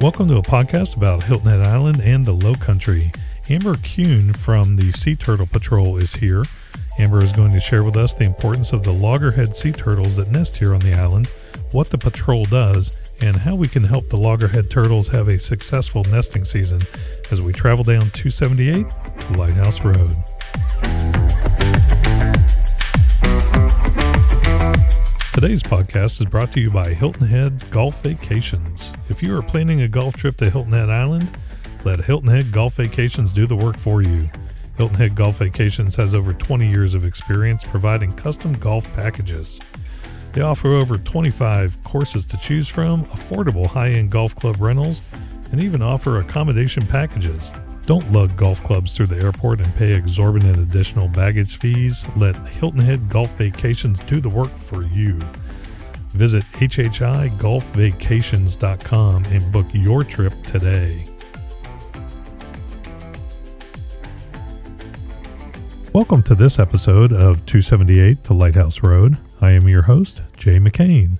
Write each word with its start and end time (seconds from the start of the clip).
Welcome 0.00 0.28
to 0.28 0.38
a 0.38 0.42
podcast 0.42 0.96
about 0.96 1.24
Hilton 1.24 1.50
Head 1.50 1.60
Island 1.60 2.00
and 2.00 2.24
the 2.24 2.32
Low 2.32 2.54
Country. 2.54 3.12
Amber 3.50 3.76
Kuhn 3.76 4.32
from 4.32 4.76
the 4.76 4.92
Sea 4.92 5.14
Turtle 5.14 5.46
Patrol 5.46 5.98
is 5.98 6.14
here. 6.14 6.42
Amber 6.98 7.22
is 7.22 7.32
going 7.32 7.52
to 7.52 7.60
share 7.60 7.84
with 7.84 7.98
us 7.98 8.14
the 8.14 8.24
importance 8.24 8.72
of 8.72 8.82
the 8.82 8.94
loggerhead 8.94 9.54
sea 9.54 9.72
turtles 9.72 10.16
that 10.16 10.30
nest 10.30 10.56
here 10.56 10.72
on 10.72 10.80
the 10.80 10.94
island, 10.94 11.26
what 11.72 11.90
the 11.90 11.98
patrol 11.98 12.46
does, 12.46 13.12
and 13.20 13.36
how 13.36 13.54
we 13.54 13.68
can 13.68 13.84
help 13.84 14.08
the 14.08 14.16
loggerhead 14.16 14.70
turtles 14.70 15.06
have 15.08 15.28
a 15.28 15.38
successful 15.38 16.02
nesting 16.04 16.46
season 16.46 16.80
as 17.30 17.42
we 17.42 17.52
travel 17.52 17.84
down 17.84 18.08
278 18.12 18.86
to 19.18 19.32
Lighthouse 19.34 19.84
Road. 19.84 20.16
Today's 25.32 25.62
podcast 25.62 26.20
is 26.20 26.26
brought 26.28 26.50
to 26.52 26.60
you 26.60 26.72
by 26.72 26.92
Hilton 26.92 27.28
Head 27.28 27.62
Golf 27.70 28.02
Vacations. 28.02 28.92
If 29.08 29.22
you 29.22 29.38
are 29.38 29.42
planning 29.42 29.82
a 29.82 29.88
golf 29.88 30.16
trip 30.16 30.36
to 30.38 30.50
Hilton 30.50 30.72
Head 30.72 30.90
Island, 30.90 31.30
let 31.84 32.04
Hilton 32.04 32.30
Head 32.30 32.50
Golf 32.50 32.74
Vacations 32.74 33.32
do 33.32 33.46
the 33.46 33.54
work 33.54 33.78
for 33.78 34.02
you. 34.02 34.28
Hilton 34.76 34.96
Head 34.96 35.14
Golf 35.14 35.38
Vacations 35.38 35.94
has 35.94 36.16
over 36.16 36.34
20 36.34 36.68
years 36.68 36.94
of 36.94 37.04
experience 37.04 37.62
providing 37.62 38.12
custom 38.16 38.54
golf 38.54 38.92
packages. 38.96 39.60
They 40.32 40.40
offer 40.40 40.74
over 40.74 40.98
25 40.98 41.84
courses 41.84 42.24
to 42.26 42.36
choose 42.36 42.68
from, 42.68 43.04
affordable 43.04 43.66
high 43.66 43.92
end 43.92 44.10
golf 44.10 44.34
club 44.34 44.60
rentals, 44.60 45.00
and 45.52 45.62
even 45.62 45.80
offer 45.80 46.18
accommodation 46.18 46.84
packages. 46.88 47.54
Don't 47.90 48.12
lug 48.12 48.36
golf 48.36 48.62
clubs 48.62 48.94
through 48.94 49.06
the 49.06 49.20
airport 49.20 49.58
and 49.58 49.74
pay 49.74 49.94
exorbitant 49.94 50.58
additional 50.58 51.08
baggage 51.08 51.58
fees. 51.58 52.06
Let 52.16 52.36
Hilton 52.46 52.82
Head 52.82 53.08
Golf 53.08 53.36
Vacations 53.36 53.98
do 54.04 54.20
the 54.20 54.28
work 54.28 54.56
for 54.56 54.84
you. 54.84 55.18
Visit 56.10 56.44
hhigolfvacations.com 56.52 59.24
and 59.24 59.52
book 59.52 59.66
your 59.72 60.04
trip 60.04 60.32
today. 60.44 61.04
Welcome 65.92 66.22
to 66.22 66.36
this 66.36 66.60
episode 66.60 67.12
of 67.12 67.44
278 67.46 68.22
to 68.22 68.34
Lighthouse 68.34 68.84
Road. 68.84 69.18
I 69.40 69.50
am 69.50 69.66
your 69.66 69.82
host, 69.82 70.22
Jay 70.36 70.60
McCain. 70.60 71.18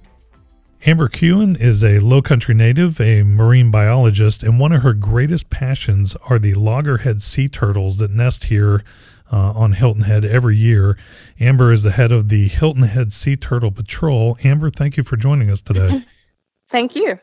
Amber 0.87 1.09
Kuhn 1.09 1.57
is 1.57 1.85
a 1.85 1.99
low 1.99 2.23
country 2.23 2.55
native, 2.55 2.99
a 3.03 3.23
marine 3.23 3.71
biologist, 3.71 4.43
and 4.43 4.59
one 4.59 4.73
of 4.73 4.83
her 4.83 4.95
greatest 4.95 5.51
passions 5.51 6.17
are 6.31 6.39
the 6.39 6.55
loggerhead 6.55 7.21
sea 7.21 7.49
turtles 7.49 7.99
that 7.99 8.11
nest 8.11 8.45
here 8.45 8.83
uh, 9.31 9.53
on 9.53 9.73
Hilton 9.73 10.05
Head 10.05 10.25
every 10.25 10.57
year. 10.57 10.97
Amber 11.39 11.71
is 11.71 11.83
the 11.83 11.91
head 11.91 12.13
of 12.13 12.31
the 12.31 12.49
Hilton 12.49 12.85
Head 12.85 13.13
Sea 13.13 13.37
Turtle 13.37 13.71
Patrol. 13.71 14.39
Amber, 14.43 14.71
thank 14.71 14.97
you 14.97 15.03
for 15.03 15.19
joining 15.19 15.51
us 15.51 15.61
today. 15.61 16.03
Thank 16.71 16.95
you. 16.95 17.19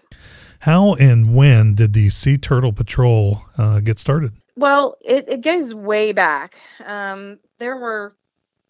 How 0.60 0.94
and 0.96 1.34
when 1.34 1.74
did 1.74 1.94
the 1.94 2.10
Sea 2.10 2.38
Turtle 2.38 2.74
Patrol 2.74 3.44
uh, 3.58 3.80
get 3.80 3.98
started? 3.98 4.34
Well, 4.56 4.98
it, 5.02 5.28
it 5.30 5.42
goes 5.42 5.74
way 5.74 6.12
back. 6.12 6.58
Um, 6.86 7.40
there 7.58 7.78
were 7.78 8.16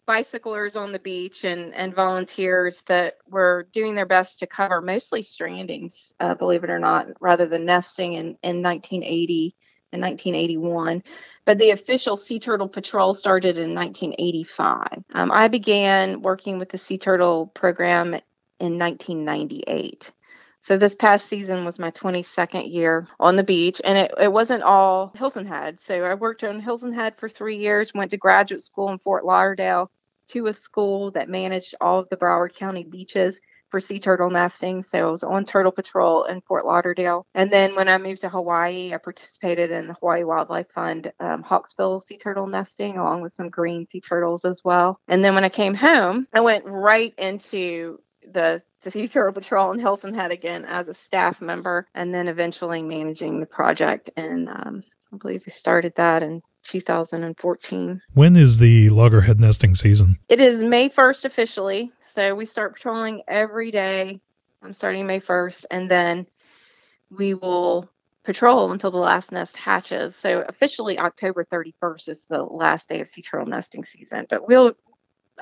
bicyclers 0.08 0.74
on 0.74 0.90
the 0.90 0.98
beach 0.98 1.44
and, 1.44 1.74
and 1.74 1.94
volunteers 1.94 2.80
that 2.86 3.16
were 3.28 3.68
doing 3.72 3.94
their 3.94 4.06
best 4.06 4.40
to 4.40 4.46
cover 4.46 4.80
mostly 4.80 5.20
strandings, 5.20 6.14
uh, 6.18 6.34
believe 6.34 6.64
it 6.64 6.70
or 6.70 6.78
not, 6.78 7.08
rather 7.20 7.46
than 7.46 7.66
nesting 7.66 8.14
in, 8.14 8.38
in 8.42 8.62
1980 8.62 9.54
and 9.92 10.00
1981. 10.00 11.02
But 11.44 11.58
the 11.58 11.72
official 11.72 12.16
Sea 12.16 12.38
Turtle 12.38 12.70
Patrol 12.70 13.12
started 13.12 13.58
in 13.58 13.74
1985. 13.74 15.04
Um, 15.12 15.30
I 15.30 15.48
began 15.48 16.22
working 16.22 16.58
with 16.58 16.70
the 16.70 16.78
Sea 16.78 16.96
Turtle 16.96 17.46
program 17.46 18.14
in 18.58 18.78
1998. 18.78 20.10
So 20.62 20.78
this 20.78 20.94
past 20.94 21.26
season 21.26 21.66
was 21.66 21.78
my 21.78 21.90
22nd 21.90 22.72
year 22.72 23.06
on 23.20 23.36
the 23.36 23.42
beach, 23.42 23.80
and 23.84 23.96
it, 23.96 24.12
it 24.18 24.32
wasn't 24.32 24.62
all 24.62 25.12
Hilton 25.14 25.46
Head. 25.46 25.80
So 25.80 26.02
I 26.02 26.14
worked 26.14 26.44
on 26.44 26.60
Hilton 26.60 26.94
Head 26.94 27.18
for 27.18 27.28
three 27.28 27.58
years, 27.58 27.92
went 27.94 28.10
to 28.12 28.16
graduate 28.16 28.62
school 28.62 28.90
in 28.90 28.98
Fort 28.98 29.24
Lauderdale, 29.24 29.90
to 30.28 30.46
a 30.46 30.54
school 30.54 31.10
that 31.12 31.28
managed 31.28 31.74
all 31.80 32.00
of 32.00 32.08
the 32.08 32.16
Broward 32.16 32.54
County 32.54 32.84
beaches 32.84 33.40
for 33.70 33.80
sea 33.80 33.98
turtle 33.98 34.30
nesting. 34.30 34.82
So 34.82 35.08
I 35.08 35.10
was 35.10 35.22
on 35.22 35.44
Turtle 35.44 35.72
Patrol 35.72 36.24
in 36.24 36.40
Fort 36.40 36.64
Lauderdale. 36.64 37.26
And 37.34 37.52
then 37.52 37.74
when 37.74 37.88
I 37.88 37.98
moved 37.98 38.22
to 38.22 38.28
Hawaii, 38.28 38.94
I 38.94 38.98
participated 38.98 39.70
in 39.70 39.88
the 39.88 39.94
Hawaii 39.94 40.24
Wildlife 40.24 40.70
Fund 40.74 41.12
um, 41.20 41.44
Hawksbill 41.44 42.04
sea 42.06 42.18
turtle 42.18 42.46
nesting 42.46 42.96
along 42.96 43.22
with 43.22 43.34
some 43.36 43.50
green 43.50 43.86
sea 43.90 44.00
turtles 44.00 44.44
as 44.44 44.62
well. 44.64 45.00
And 45.06 45.22
then 45.22 45.34
when 45.34 45.44
I 45.44 45.50
came 45.50 45.74
home, 45.74 46.26
I 46.32 46.40
went 46.40 46.64
right 46.64 47.14
into 47.18 48.00
the, 48.32 48.62
Sea 48.88 49.08
Turtle 49.08 49.32
Patrol 49.34 49.72
in 49.72 49.80
Hilton 49.80 50.14
Head 50.14 50.30
again 50.30 50.64
as 50.64 50.88
a 50.88 50.94
staff 50.94 51.42
member 51.42 51.86
and 51.94 52.14
then 52.14 52.28
eventually 52.28 52.80
managing 52.80 53.40
the 53.40 53.44
project. 53.44 54.08
And 54.16 54.48
um, 54.48 54.84
I 55.12 55.16
believe 55.16 55.42
we 55.44 55.50
started 55.50 55.94
that 55.96 56.22
in 56.22 56.42
2014. 56.64 58.02
When 58.14 58.36
is 58.36 58.58
the 58.58 58.90
loggerhead 58.90 59.40
nesting 59.40 59.74
season? 59.74 60.16
It 60.28 60.40
is 60.40 60.62
May 60.62 60.88
1st 60.88 61.24
officially. 61.24 61.92
So 62.10 62.34
we 62.34 62.46
start 62.46 62.74
patrolling 62.74 63.22
every 63.28 63.70
day. 63.70 64.20
I'm 64.62 64.72
starting 64.72 65.06
May 65.06 65.20
1st, 65.20 65.66
and 65.70 65.90
then 65.90 66.26
we 67.10 67.34
will 67.34 67.88
patrol 68.24 68.72
until 68.72 68.90
the 68.90 68.98
last 68.98 69.32
nest 69.32 69.56
hatches. 69.56 70.14
So 70.14 70.44
officially 70.46 70.98
October 70.98 71.44
31st 71.44 72.08
is 72.08 72.26
the 72.28 72.42
last 72.42 72.88
day 72.88 73.00
of 73.00 73.08
sea 73.08 73.22
turtle 73.22 73.46
nesting 73.46 73.84
season, 73.84 74.26
but 74.28 74.46
we'll 74.46 74.74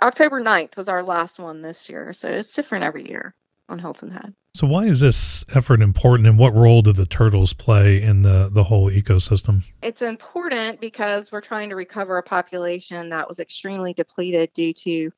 October 0.01 0.41
9th 0.41 0.77
was 0.77 0.89
our 0.89 1.03
last 1.03 1.39
one 1.39 1.63
this 1.63 1.89
year. 1.89 2.13
So 2.13 2.29
it's 2.29 2.53
different 2.53 2.85
every 2.85 3.09
year 3.09 3.35
on 3.69 3.79
Hilton 3.79 4.11
Head. 4.11 4.35
So 4.57 4.67
why 4.67 4.85
is 4.85 5.01
this 5.01 5.45
effort 5.55 5.83
important 5.83 6.27
and 6.27 6.39
what 6.39 6.55
role 6.55 6.81
do 6.81 6.91
the 6.91 7.05
turtles 7.05 7.53
play 7.53 8.01
in 8.01 8.23
the, 8.23 8.49
the 8.51 8.65
whole 8.65 8.91
ecosystem? 8.91 9.65
It's 9.83 10.01
important 10.01 10.81
because 10.81 11.31
we're 11.31 11.43
trying 11.43 11.69
to 11.69 11.77
recover 11.77 12.17
a 12.17 12.23
population 12.23 13.11
that 13.11 13.29
was 13.29 13.39
extremely 13.39 13.93
depleted 13.93 14.55
due 14.55 14.73
to 14.73 15.11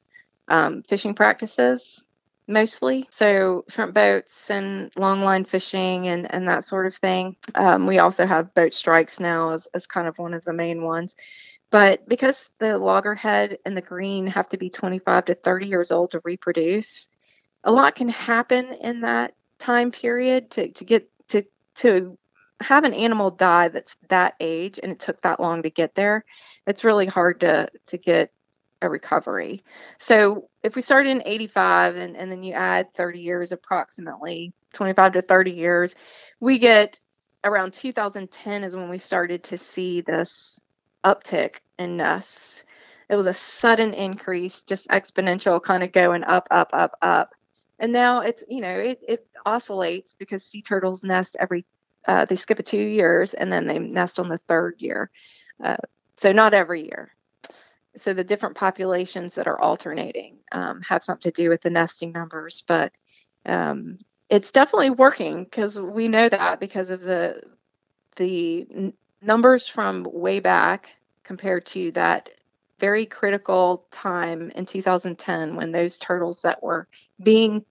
um, 0.49 0.83
fishing 0.83 1.15
practices 1.15 2.05
mostly. 2.49 3.07
So 3.13 3.65
shrimp 3.69 3.95
boats 3.95 4.51
and 4.51 4.91
longline 4.95 5.47
fishing 5.47 6.09
and, 6.09 6.35
and 6.35 6.49
that 6.49 6.65
sort 6.65 6.87
of 6.87 6.97
thing. 6.97 7.37
Um, 7.55 7.87
we 7.87 8.01
also 8.01 8.27
have 8.27 8.55
boat 8.55 8.75
strikes 8.75 9.21
now 9.21 9.51
as, 9.51 9.69
as 9.73 9.87
kind 9.87 10.09
of 10.09 10.19
one 10.19 10.35
of 10.35 10.45
the 10.45 10.53
main 10.53 10.83
ones. 10.83 11.15
But 11.71 12.09
because 12.09 12.51
the 12.59 12.77
loggerhead 12.77 13.59
and 13.65 13.77
the 13.77 13.83
green 13.83 14.27
have 14.27 14.49
to 14.49 14.59
be 14.59 14.69
25 14.69 15.27
to 15.27 15.35
30 15.35 15.67
years 15.69 15.93
old 15.93 16.11
to 16.11 16.21
reproduce, 16.25 17.09
a 17.65 17.73
lot 17.73 17.95
can 17.95 18.09
happen 18.09 18.73
in 18.73 19.01
that 19.01 19.35
time 19.59 19.91
period 19.91 20.51
to, 20.51 20.71
to 20.73 20.85
get 20.85 21.11
to 21.29 21.45
to 21.77 22.19
have 22.61 22.85
an 22.85 22.95
animal 22.95 23.31
die 23.31 23.69
that's 23.69 23.97
that 24.09 24.35
age 24.41 24.81
and 24.83 24.93
it 24.93 24.99
took 24.99 25.21
that 25.23 25.41
long 25.41 25.63
to 25.63 25.71
get 25.71 25.95
there 25.95 26.25
it's 26.67 26.85
really 26.85 27.07
hard 27.07 27.41
to 27.41 27.69
to 27.87 27.99
get 27.99 28.33
a 28.81 28.89
recovery. 28.89 29.63
So 29.99 30.49
if 30.63 30.77
we 30.77 30.83
started 30.83 31.11
in 31.11 31.23
85 31.25 31.97
and, 31.97 32.17
and 32.17 32.31
then 32.31 32.43
you 32.43 32.53
add 32.53 32.95
30 32.95 33.21
years 33.21 33.53
approximately 33.53 34.53
25 34.75 35.13
to 35.13 35.23
30 35.23 35.51
years 35.53 35.97
we 36.41 36.59
get 36.59 37.01
around 37.45 37.73
2010 37.73 38.65
is 38.65 38.77
when 38.77 38.89
we 38.89 38.99
started 38.99 39.45
to 39.45 39.59
see 39.59 40.01
this 40.01 40.61
uptick 41.05 41.57
in 41.79 41.97
nests. 41.97 42.65
It 43.09 43.17
was 43.17 43.27
a 43.27 43.33
sudden 43.33 43.95
increase 43.95 44.65
just 44.65 44.89
exponential 44.89 45.63
kind 45.63 45.83
of 45.83 45.93
going 45.93 46.25
up 46.25 46.49
up 46.51 46.71
up 46.73 46.95
up 47.01 47.35
and 47.79 47.93
now 47.93 48.21
it's 48.21 48.45
you 48.49 48.61
know 48.61 48.75
it, 48.79 49.01
it 49.07 49.27
oscillates 49.47 50.15
because 50.15 50.45
sea 50.45 50.63
turtles 50.63 51.05
nest 51.05 51.37
every 51.39 51.65
uh, 52.07 52.25
they 52.25 52.37
skip 52.37 52.59
a 52.59 52.63
two 52.63 52.79
years 52.79 53.35
and 53.35 53.53
then 53.53 53.67
they 53.67 53.79
nest 53.79 54.19
on 54.19 54.29
the 54.29 54.39
third 54.39 54.77
year. 54.79 55.11
Uh, 55.63 55.77
so 56.17 56.33
not 56.33 56.55
every 56.55 56.85
year. 56.85 57.13
So 57.97 58.15
the 58.15 58.25
different 58.25 58.57
populations 58.57 59.35
that 59.35 59.47
are 59.47 59.61
alternating 59.61 60.39
um, 60.53 60.81
have 60.83 61.03
something 61.03 61.31
to 61.31 61.43
do 61.43 61.51
with 61.51 61.61
the 61.63 61.71
nesting 61.71 62.13
numbers 62.13 62.63
but 62.67 62.93
um, 63.45 63.99
it's 64.29 64.53
definitely 64.53 64.91
working 64.91 65.45
because 65.45 65.81
we 65.81 66.09
know 66.09 66.29
that 66.29 66.61
because 66.61 66.91
of 66.91 67.01
the 67.01 67.43
the 68.17 68.67
n- 68.75 68.93
numbers 69.23 69.67
from 69.67 70.05
way 70.05 70.41
back 70.41 70.91
compared 71.25 71.65
to 71.67 71.93
that 71.93 72.31
very 72.79 73.07
critical 73.07 73.85
time 73.91 74.51
in 74.55 74.67
2010 74.67 75.57
when 75.57 75.73
those 75.73 75.99
turtles 75.99 76.43
that 76.43 76.63
were 76.63 76.87
being 77.23 77.65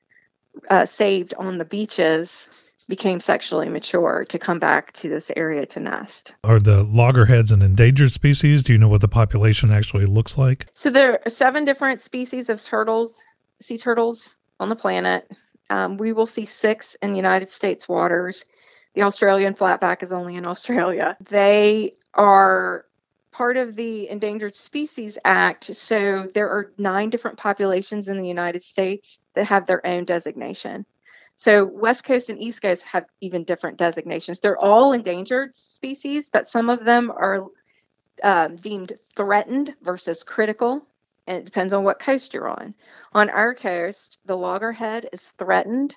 uh, 0.70 0.86
saved 0.86 1.34
on 1.38 1.58
the 1.58 1.66
beaches 1.66 2.50
became 2.88 3.20
sexually 3.20 3.68
mature 3.68 4.26
to 4.30 4.40
come 4.40 4.60
back 4.60 4.94
to 4.94 5.10
this 5.10 5.30
area 5.36 5.66
to 5.66 5.80
nest. 5.80 6.36
Are 6.44 6.60
the 6.60 6.84
loggerheads 6.84 7.52
an 7.52 7.62
endangered 7.62 8.14
species? 8.14 8.64
Do 8.64 8.72
you 8.72 8.80
know 8.80 8.88
what 8.88 9.02
the 9.02 9.10
population 9.10 9.72
actually 9.72 10.06
looks 10.06 10.38
like? 10.38 10.68
So 10.74 10.90
there 10.90 11.20
are 11.26 11.30
seven 11.30 11.66
different 11.66 12.00
species 12.00 12.50
of 12.50 12.64
turtles, 12.64 13.26
sea 13.60 13.78
turtles 13.78 14.38
on 14.60 14.70
the 14.70 14.76
planet. 14.76 15.30
Um, 15.70 15.98
we 15.98 16.14
will 16.14 16.26
see 16.26 16.46
six 16.46 16.96
in 17.02 17.16
United 17.16 17.50
States 17.50 17.90
waters. 17.90 18.46
The 18.94 19.02
Australian 19.02 19.54
flatback 19.54 20.02
is 20.02 20.14
only 20.14 20.36
in 20.36 20.48
Australia. 20.48 21.18
They 21.30 21.96
are 22.14 22.86
part 23.38 23.56
of 23.56 23.76
the 23.76 24.10
Endangered 24.10 24.56
Species 24.56 25.20
Act. 25.24 25.66
So 25.66 26.28
there 26.34 26.50
are 26.50 26.72
nine 26.80 27.12
different 27.12 27.38
populations 27.38 28.08
in 28.08 28.18
the 28.18 28.28
United 28.28 28.64
States 28.64 29.20
that 29.36 29.46
have 29.46 29.68
their 29.68 29.86
own 29.86 30.06
designation. 30.06 30.88
So 31.36 31.64
West 31.64 32.04
Coast 32.04 32.32
and 32.32 32.42
East 32.42 32.64
Coast 32.64 32.84
have 32.86 33.06
even 33.22 33.44
different 33.44 33.78
designations. 33.78 34.40
They're 34.40 34.58
all 34.58 34.94
endangered 34.94 35.56
species, 35.56 36.32
but 36.32 36.48
some 36.48 36.72
of 36.72 36.84
them 36.84 37.12
are 37.12 37.46
um, 38.24 38.56
deemed 38.56 38.94
threatened 39.16 39.76
versus 39.84 40.24
critical, 40.24 40.82
and 41.28 41.38
it 41.38 41.46
depends 41.46 41.76
on 41.76 41.84
what 41.84 42.00
coast 42.00 42.34
you're 42.34 42.50
on. 42.50 42.74
On 43.14 43.30
our 43.30 43.54
coast, 43.54 44.18
the 44.26 44.36
loggerhead 44.36 45.10
is 45.14 45.30
threatened, 45.30 45.94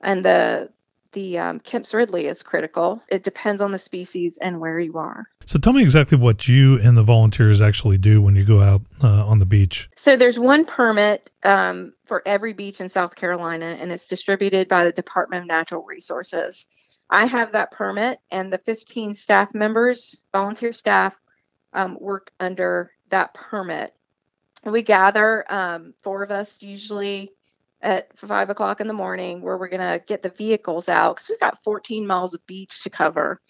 and 0.00 0.24
the 0.24 0.70
the 1.16 1.38
um, 1.38 1.60
Kemp's 1.60 1.94
Ridley 1.94 2.26
is 2.26 2.42
critical. 2.42 3.02
It 3.08 3.22
depends 3.22 3.62
on 3.62 3.70
the 3.70 3.78
species 3.78 4.36
and 4.36 4.60
where 4.60 4.78
you 4.78 4.98
are. 4.98 5.26
So 5.46 5.58
tell 5.58 5.72
me 5.72 5.82
exactly 5.82 6.18
what 6.18 6.46
you 6.46 6.78
and 6.78 6.94
the 6.94 7.02
volunteers 7.02 7.62
actually 7.62 7.96
do 7.96 8.20
when 8.20 8.36
you 8.36 8.44
go 8.44 8.60
out 8.60 8.82
uh, 9.02 9.26
on 9.26 9.38
the 9.38 9.46
beach. 9.46 9.88
So 9.96 10.16
there's 10.16 10.38
one 10.38 10.66
permit 10.66 11.30
um, 11.42 11.94
for 12.04 12.22
every 12.26 12.52
beach 12.52 12.82
in 12.82 12.90
South 12.90 13.16
Carolina, 13.16 13.78
and 13.80 13.90
it's 13.90 14.08
distributed 14.08 14.68
by 14.68 14.84
the 14.84 14.92
Department 14.92 15.40
of 15.40 15.48
Natural 15.48 15.82
Resources. 15.82 16.66
I 17.08 17.24
have 17.24 17.52
that 17.52 17.70
permit, 17.70 18.18
and 18.30 18.52
the 18.52 18.58
15 18.58 19.14
staff 19.14 19.54
members, 19.54 20.22
volunteer 20.32 20.74
staff, 20.74 21.18
um, 21.72 21.96
work 21.98 22.30
under 22.38 22.90
that 23.08 23.32
permit. 23.32 23.94
We 24.64 24.82
gather, 24.82 25.50
um, 25.50 25.94
four 26.02 26.22
of 26.22 26.30
us 26.30 26.60
usually 26.60 27.32
at 27.86 28.18
five 28.18 28.50
o'clock 28.50 28.80
in 28.80 28.88
the 28.88 28.92
morning 28.92 29.40
where 29.40 29.56
we're 29.56 29.68
going 29.68 29.88
to 29.88 30.04
get 30.04 30.20
the 30.20 30.28
vehicles 30.28 30.88
out 30.88 31.14
because 31.14 31.28
we've 31.30 31.40
got 31.40 31.62
14 31.62 32.04
miles 32.04 32.34
of 32.34 32.44
beach 32.44 32.82
to 32.82 32.90
cover. 32.90 33.40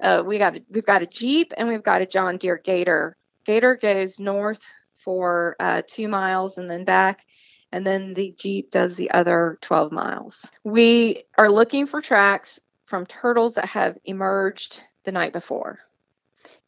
Uh, 0.00 0.22
we 0.24 0.38
got 0.38 0.56
a, 0.56 0.64
we've 0.70 0.86
got 0.86 1.02
a 1.02 1.06
Jeep 1.06 1.52
and 1.56 1.68
we've 1.68 1.82
got 1.82 2.00
a 2.00 2.06
John 2.06 2.36
Deere 2.36 2.60
Gator. 2.62 3.16
Gator 3.44 3.74
goes 3.74 4.20
north 4.20 4.62
for 4.94 5.56
uh, 5.58 5.82
two 5.84 6.06
miles 6.06 6.58
and 6.58 6.70
then 6.70 6.84
back, 6.84 7.26
and 7.72 7.84
then 7.84 8.14
the 8.14 8.32
Jeep 8.38 8.70
does 8.70 8.94
the 8.94 9.10
other 9.10 9.58
12 9.62 9.90
miles. 9.90 10.48
We 10.62 11.24
are 11.36 11.50
looking 11.50 11.86
for 11.86 12.00
tracks 12.00 12.60
from 12.86 13.04
turtles 13.04 13.56
that 13.56 13.64
have 13.64 13.98
emerged 14.04 14.80
the 15.04 15.10
night 15.10 15.32
before. 15.32 15.80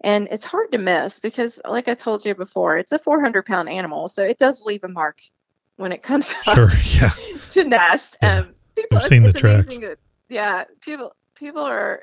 And 0.01 0.27
it's 0.33 0.47
hard 0.47 0.73
to 0.73 0.79
miss 0.79 1.21
because, 1.21 1.61
like 1.65 1.87
I 1.87 1.95
told 1.95 2.27
you 2.27 2.35
before, 2.35 2.77
it's 2.77 2.91
a 2.91 2.99
400 2.99 3.47
pound 3.47 3.69
animal. 3.69 4.09
So 4.09 4.25
it 4.25 4.39
does 4.39 4.63
leave 4.63 4.83
a 4.83 4.89
mark 4.89 5.21
when 5.77 5.93
it 5.93 6.03
comes 6.03 6.35
sure, 6.55 6.71
yeah. 6.93 7.11
to 7.51 7.65
nest. 7.65 8.17
Yeah. 8.23 8.41
Um, 8.41 8.55
people, 8.77 8.99
I've 8.99 9.05
seen 9.05 9.23
the 9.23 9.33
tracks. 9.33 9.79
Yeah, 10.29 10.65
people 10.81 11.15
people 11.35 11.63
are. 11.63 12.03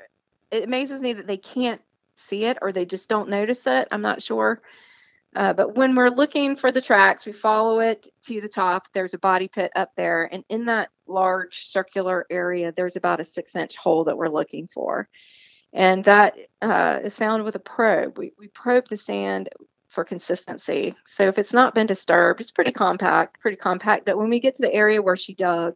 It 0.50 0.64
amazes 0.64 1.00
me 1.00 1.14
that 1.14 1.26
they 1.26 1.38
can't 1.38 1.80
see 2.16 2.44
it 2.44 2.58
or 2.60 2.72
they 2.72 2.84
just 2.84 3.08
don't 3.08 3.28
notice 3.28 3.66
it. 3.66 3.88
I'm 3.90 4.02
not 4.02 4.22
sure. 4.22 4.60
Uh, 5.34 5.54
but 5.54 5.76
when 5.76 5.94
we're 5.94 6.10
looking 6.10 6.56
for 6.56 6.70
the 6.70 6.80
tracks, 6.80 7.24
we 7.24 7.32
follow 7.32 7.80
it 7.80 8.06
to 8.22 8.42
the 8.42 8.48
top. 8.48 8.88
There's 8.92 9.14
a 9.14 9.18
body 9.18 9.48
pit 9.48 9.72
up 9.74 9.92
there, 9.96 10.28
and 10.30 10.44
in 10.50 10.66
that 10.66 10.90
large 11.06 11.64
circular 11.64 12.26
area, 12.30 12.72
there's 12.72 12.96
about 12.96 13.20
a 13.20 13.24
six 13.24 13.56
inch 13.56 13.76
hole 13.76 14.04
that 14.04 14.16
we're 14.16 14.28
looking 14.28 14.66
for. 14.66 15.08
And 15.72 16.04
that 16.04 16.36
uh, 16.60 17.00
is 17.02 17.18
found 17.18 17.44
with 17.44 17.56
a 17.56 17.60
probe. 17.60 18.18
We, 18.18 18.32
we 18.38 18.48
probe 18.48 18.88
the 18.88 18.98
sand 18.98 19.48
for 19.92 20.04
consistency. 20.04 20.94
So 21.06 21.28
if 21.28 21.38
it's 21.38 21.52
not 21.52 21.74
been 21.74 21.86
disturbed, 21.86 22.40
it's 22.40 22.50
pretty 22.50 22.72
compact, 22.72 23.40
pretty 23.40 23.58
compact. 23.58 24.06
But 24.06 24.16
when 24.16 24.30
we 24.30 24.40
get 24.40 24.56
to 24.56 24.62
the 24.62 24.72
area 24.72 25.02
where 25.02 25.16
she 25.16 25.34
dug, 25.34 25.74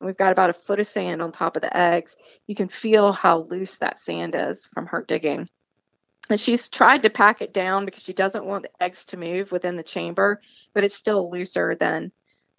and 0.00 0.06
we've 0.06 0.16
got 0.16 0.32
about 0.32 0.50
a 0.50 0.54
foot 0.54 0.80
of 0.80 0.86
sand 0.86 1.20
on 1.20 1.32
top 1.32 1.56
of 1.56 1.62
the 1.62 1.76
eggs, 1.76 2.16
you 2.46 2.54
can 2.54 2.68
feel 2.68 3.12
how 3.12 3.40
loose 3.40 3.78
that 3.78 4.00
sand 4.00 4.34
is 4.36 4.66
from 4.66 4.86
her 4.86 5.04
digging. 5.06 5.48
And 6.30 6.40
she's 6.40 6.68
tried 6.68 7.02
to 7.02 7.10
pack 7.10 7.42
it 7.42 7.52
down 7.52 7.84
because 7.84 8.04
she 8.04 8.12
doesn't 8.12 8.44
want 8.44 8.64
the 8.64 8.82
eggs 8.82 9.04
to 9.06 9.16
move 9.16 9.52
within 9.52 9.76
the 9.76 9.82
chamber, 9.82 10.40
but 10.72 10.84
it's 10.84 10.94
still 10.94 11.30
looser 11.30 11.74
than 11.74 12.12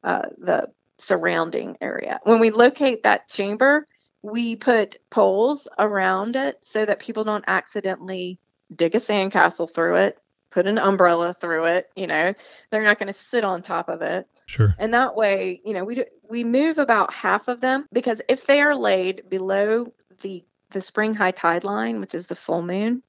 uh, 0.03 0.27
the 0.37 0.69
surrounding 0.97 1.77
area. 1.81 2.19
When 2.23 2.39
we 2.39 2.51
locate 2.51 3.03
that 3.03 3.29
chamber, 3.29 3.85
we 4.21 4.55
put 4.55 4.97
poles 5.09 5.67
around 5.77 6.35
it 6.35 6.59
so 6.61 6.85
that 6.85 6.99
people 6.99 7.23
don't 7.23 7.45
accidentally 7.47 8.37
dig 8.75 8.95
a 8.95 8.99
sandcastle 8.99 9.73
through 9.73 9.95
it 9.95 10.19
put 10.51 10.67
an 10.67 10.77
umbrella 10.77 11.33
through 11.33 11.65
it 11.65 11.89
you 11.95 12.07
know 12.07 12.33
they're 12.69 12.83
not 12.83 12.97
going 12.97 13.07
to 13.07 13.13
sit 13.13 13.43
on 13.43 13.61
top 13.61 13.89
of 13.89 14.01
it. 14.01 14.27
Sure. 14.45 14.75
And 14.77 14.93
that 14.93 15.15
way 15.15 15.61
you 15.63 15.73
know 15.73 15.83
we 15.83 15.95
do, 15.95 16.05
we 16.29 16.43
move 16.43 16.77
about 16.77 17.13
half 17.13 17.47
of 17.47 17.61
them 17.61 17.85
because 17.93 18.21
if 18.27 18.45
they 18.45 18.61
are 18.61 18.75
laid 18.75 19.29
below 19.29 19.93
the 20.21 20.43
the 20.71 20.81
spring 20.81 21.13
high 21.13 21.31
tide 21.31 21.63
line 21.63 21.99
which 21.99 22.13
is 22.13 22.27
the 22.27 22.35
full 22.35 22.61
moon 22.61 23.03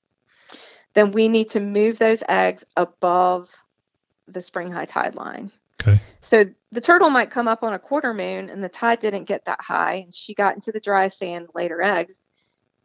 then 0.94 1.12
we 1.12 1.28
need 1.28 1.50
to 1.50 1.60
move 1.60 1.98
those 1.98 2.22
eggs 2.28 2.64
above 2.76 3.54
the 4.26 4.40
spring 4.40 4.70
high 4.70 4.84
tide 4.84 5.14
line. 5.14 5.50
Okay. 5.82 5.98
So 6.20 6.44
the 6.72 6.80
turtle 6.80 7.10
might 7.10 7.30
come 7.30 7.48
up 7.48 7.62
on 7.62 7.72
a 7.72 7.78
quarter 7.78 8.12
moon 8.12 8.50
and 8.50 8.62
the 8.62 8.68
tide 8.68 9.00
didn't 9.00 9.24
get 9.24 9.46
that 9.46 9.60
high 9.62 10.02
and 10.04 10.14
she 10.14 10.34
got 10.34 10.54
into 10.54 10.72
the 10.72 10.80
dry 10.80 11.08
sand 11.08 11.48
laid 11.54 11.70
her 11.70 11.82
eggs. 11.82 12.22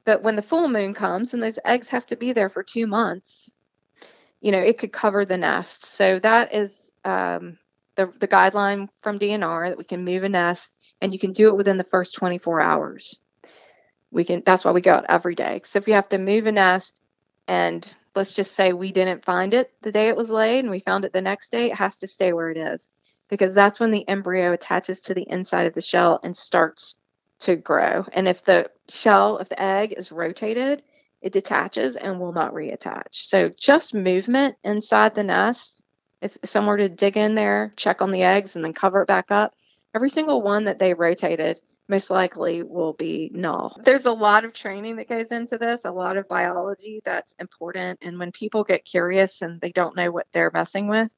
But 0.06 0.22
when 0.22 0.36
the 0.36 0.42
full 0.42 0.68
moon 0.68 0.94
comes 0.94 1.34
and 1.34 1.42
those 1.42 1.60
eggs 1.66 1.90
have 1.90 2.06
to 2.08 2.16
be 2.16 2.32
there 2.34 2.50
for 2.50 2.64
two 2.64 2.88
months 2.88 3.54
you 4.46 4.52
know, 4.52 4.60
it 4.60 4.78
could 4.78 4.94
cover 4.94 5.26
the 5.26 5.40
nest. 5.40 5.86
So 5.86 6.20
that 6.20 6.54
is 6.54 6.94
um, 7.04 7.58
the, 7.96 8.14
the 8.20 8.28
guideline 8.28 8.90
from 9.02 9.18
DNR 9.18 9.70
that 9.70 9.78
we 9.80 9.84
can 9.84 10.06
move 10.06 10.24
a 10.24 10.30
nest 10.30 10.72
and 11.02 11.12
you 11.12 11.18
can 11.18 11.32
do 11.32 11.48
it 11.48 11.58
within 11.58 11.78
the 11.78 11.84
first 11.84 12.14
24 12.14 12.62
hours. 12.62 13.20
We 14.12 14.24
can, 14.24 14.44
that's 14.46 14.64
why 14.64 14.70
we 14.70 14.82
go 14.82 14.94
out 14.94 15.08
every 15.10 15.34
day. 15.34 15.62
So 15.66 15.80
if 15.80 15.88
we 15.88 15.94
have 15.94 16.10
to 16.10 16.20
move 16.20 16.46
a 16.46 16.52
nest 16.52 17.02
and 17.48 17.92
let's 18.14 18.36
just 18.36 18.54
say 18.54 18.72
we 18.72 18.92
didn't 18.92 19.26
find 19.26 19.56
it 19.56 19.74
the 19.82 19.92
day 19.92 20.10
it 20.10 20.16
was 20.16 20.30
laid 20.30 20.60
and 20.60 20.70
we 20.70 20.78
found 20.78 21.06
it 21.06 21.12
the 21.12 21.24
next 21.24 21.50
day, 21.50 21.72
it 21.72 21.78
has 21.78 21.98
to 21.98 22.08
stay 22.08 22.32
where 22.32 22.52
it 22.52 22.58
is 22.58 22.92
because 23.30 23.56
that's 23.56 23.80
when 23.80 23.90
the 23.90 24.08
embryo 24.08 24.54
attaches 24.54 25.02
to 25.02 25.16
the 25.16 25.26
inside 25.28 25.66
of 25.66 25.74
the 25.74 25.82
shell 25.82 26.20
and 26.22 26.38
starts 26.38 27.00
to 27.40 27.56
grow. 27.56 28.06
And 28.14 28.28
if 28.28 28.46
the 28.46 28.70
shell, 28.90 29.40
if 29.40 29.50
the 29.50 29.60
egg 29.60 29.96
is 29.98 30.12
rotated, 30.12 30.84
it 31.26 31.34
detaches 31.34 31.96
and 31.96 32.20
will 32.20 32.34
not 32.34 32.54
reattach. 32.54 33.08
So 33.10 33.50
just 33.50 33.96
movement 33.96 34.58
inside 34.64 35.16
the 35.16 35.24
nest. 35.24 35.82
If 36.22 36.38
someone 36.44 36.74
were 36.74 36.78
to 36.78 36.90
dig 36.90 37.18
in 37.18 37.34
there, 37.34 37.74
check 37.76 38.04
on 38.04 38.12
the 38.12 38.22
eggs, 38.22 38.56
and 38.56 38.64
then 38.64 38.74
cover 38.74 39.02
it 39.02 39.08
back 39.08 39.32
up, 39.32 39.56
every 39.96 40.12
single 40.12 40.44
one 40.44 40.66
that 40.66 40.78
they 40.78 40.94
rotated 40.94 41.60
most 41.90 42.12
likely 42.12 42.62
will 42.62 42.94
be 42.94 43.32
null. 43.34 43.76
There's 43.84 44.06
a 44.06 44.12
lot 44.12 44.46
of 44.46 44.54
training 44.54 44.98
that 44.98 45.10
goes 45.10 45.32
into 45.32 45.58
this, 45.58 45.84
a 45.84 45.92
lot 45.92 46.18
of 46.18 46.28
biology 46.28 47.02
that's 47.04 47.34
important. 47.40 48.00
And 48.04 48.20
when 48.20 48.32
people 48.32 48.64
get 48.64 48.86
curious 48.86 49.42
and 49.42 49.60
they 49.60 49.72
don't 49.72 49.96
know 49.96 50.12
what 50.12 50.28
they're 50.32 50.52
messing 50.54 50.88
with, 50.88 51.12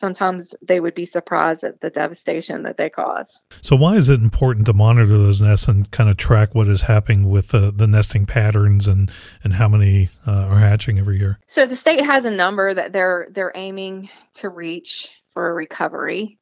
sometimes 0.00 0.54
they 0.62 0.80
would 0.80 0.94
be 0.94 1.04
surprised 1.04 1.62
at 1.62 1.80
the 1.80 1.90
devastation 1.90 2.62
that 2.62 2.78
they 2.78 2.88
cause. 2.88 3.44
So, 3.60 3.76
why 3.76 3.96
is 3.96 4.08
it 4.08 4.20
important 4.20 4.66
to 4.66 4.72
monitor 4.72 5.16
those 5.16 5.40
nests 5.40 5.68
and 5.68 5.88
kind 5.90 6.08
of 6.08 6.16
track 6.16 6.54
what 6.54 6.68
is 6.68 6.82
happening 6.82 7.28
with 7.28 7.48
the, 7.48 7.70
the 7.70 7.86
nesting 7.86 8.26
patterns 8.26 8.88
and, 8.88 9.10
and 9.44 9.52
how 9.52 9.68
many 9.68 10.08
uh, 10.26 10.46
are 10.46 10.58
hatching 10.58 10.98
every 10.98 11.18
year? 11.18 11.38
So, 11.46 11.66
the 11.66 11.76
state 11.76 12.04
has 12.04 12.24
a 12.24 12.30
number 12.30 12.72
that 12.72 12.92
they're 12.92 13.28
they're 13.30 13.52
aiming 13.54 14.08
to 14.34 14.48
reach 14.48 15.20
for 15.32 15.54
recovery. 15.54 16.38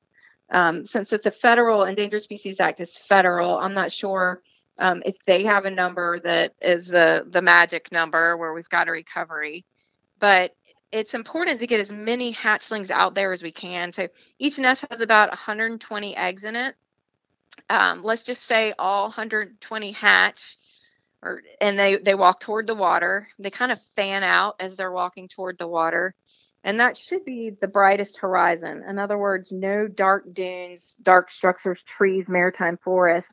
Um, 0.51 0.87
since 0.87 1.13
it's 1.13 1.27
a 1.27 1.31
federal 1.31 1.85
Endangered 1.85 2.23
Species 2.23 2.61
Act 2.61 2.81
is 2.81 2.97
federal, 2.97 3.59
I'm 3.59 3.75
not 3.75 3.93
sure 3.93 4.41
um, 4.79 5.03
if 5.05 5.23
they 5.25 5.45
have 5.45 5.67
a 5.67 5.71
number 5.71 6.21
that 6.21 6.55
is 6.63 6.87
the 6.87 7.27
the 7.29 7.43
magic 7.43 7.91
number 7.91 8.37
where 8.37 8.55
we've 8.55 8.69
got 8.69 8.89
a 8.89 8.93
recovery. 8.93 9.67
But 10.21 10.55
it's 10.91 11.15
important 11.15 11.61
to 11.61 11.67
get 11.67 11.81
as 11.81 11.93
many 11.93 12.33
hatchlings 12.33 12.91
out 12.91 13.15
there 13.15 13.33
as 13.33 13.43
we 13.43 13.53
can. 13.53 13.93
So 13.93 14.09
each 14.39 14.59
nest 14.59 14.85
has 14.91 15.01
about 15.01 15.31
120 15.31 16.17
eggs 16.17 16.45
in 16.45 16.57
it. 16.57 16.75
Um, 17.69 18.03
let's 18.03 18.23
just 18.23 18.45
say 18.45 18.73
all 18.79 19.05
120 19.05 19.93
hatch, 19.93 20.57
or 21.23 21.43
and 21.61 21.79
they 21.79 21.97
they 21.97 22.15
walk 22.15 22.41
toward 22.41 22.67
the 22.67 22.75
water. 22.75 23.29
They 23.39 23.51
kind 23.51 23.73
of 23.73 23.83
fan 23.97 24.23
out 24.23 24.57
as 24.61 24.77
they're 24.77 24.93
walking 24.93 25.29
toward 25.29 25.59
the 25.59 25.67
water, 25.67 26.15
and 26.63 26.81
that 26.81 26.97
should 26.97 27.25
be 27.25 27.51
the 27.51 27.69
brightest 27.69 28.21
horizon. 28.21 28.85
In 28.89 28.99
other 28.99 29.19
words, 29.19 29.53
no 29.53 29.89
dark 29.89 30.33
dunes, 30.33 30.97
dark 31.03 31.31
structures, 31.31 31.83
trees, 31.83 32.29
maritime 32.29 32.79
forest. 32.79 33.29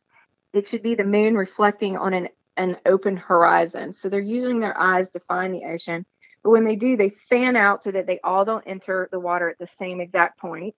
It 0.54 0.68
should 0.70 0.84
be 0.84 0.96
the 0.96 1.04
moon 1.04 1.36
reflecting 1.36 1.98
on 1.98 2.14
an 2.14 2.30
an 2.58 2.78
open 2.86 3.18
horizon. 3.18 3.94
So 3.94 4.10
they're 4.10 4.20
using 4.20 4.60
their 4.60 4.78
eyes 4.78 5.12
to 5.12 5.20
find 5.20 5.54
the 5.54 5.66
ocean 5.66 6.06
when 6.46 6.64
they 6.64 6.76
do, 6.76 6.96
they 6.96 7.10
fan 7.10 7.56
out 7.56 7.84
so 7.84 7.92
that 7.92 8.08
they 8.08 8.20
all 8.24 8.46
don't 8.46 8.64
enter 8.68 9.10
the 9.12 9.20
water 9.20 9.50
at 9.50 9.58
the 9.58 9.68
same 9.80 10.00
exact 10.00 10.40
point. 10.40 10.76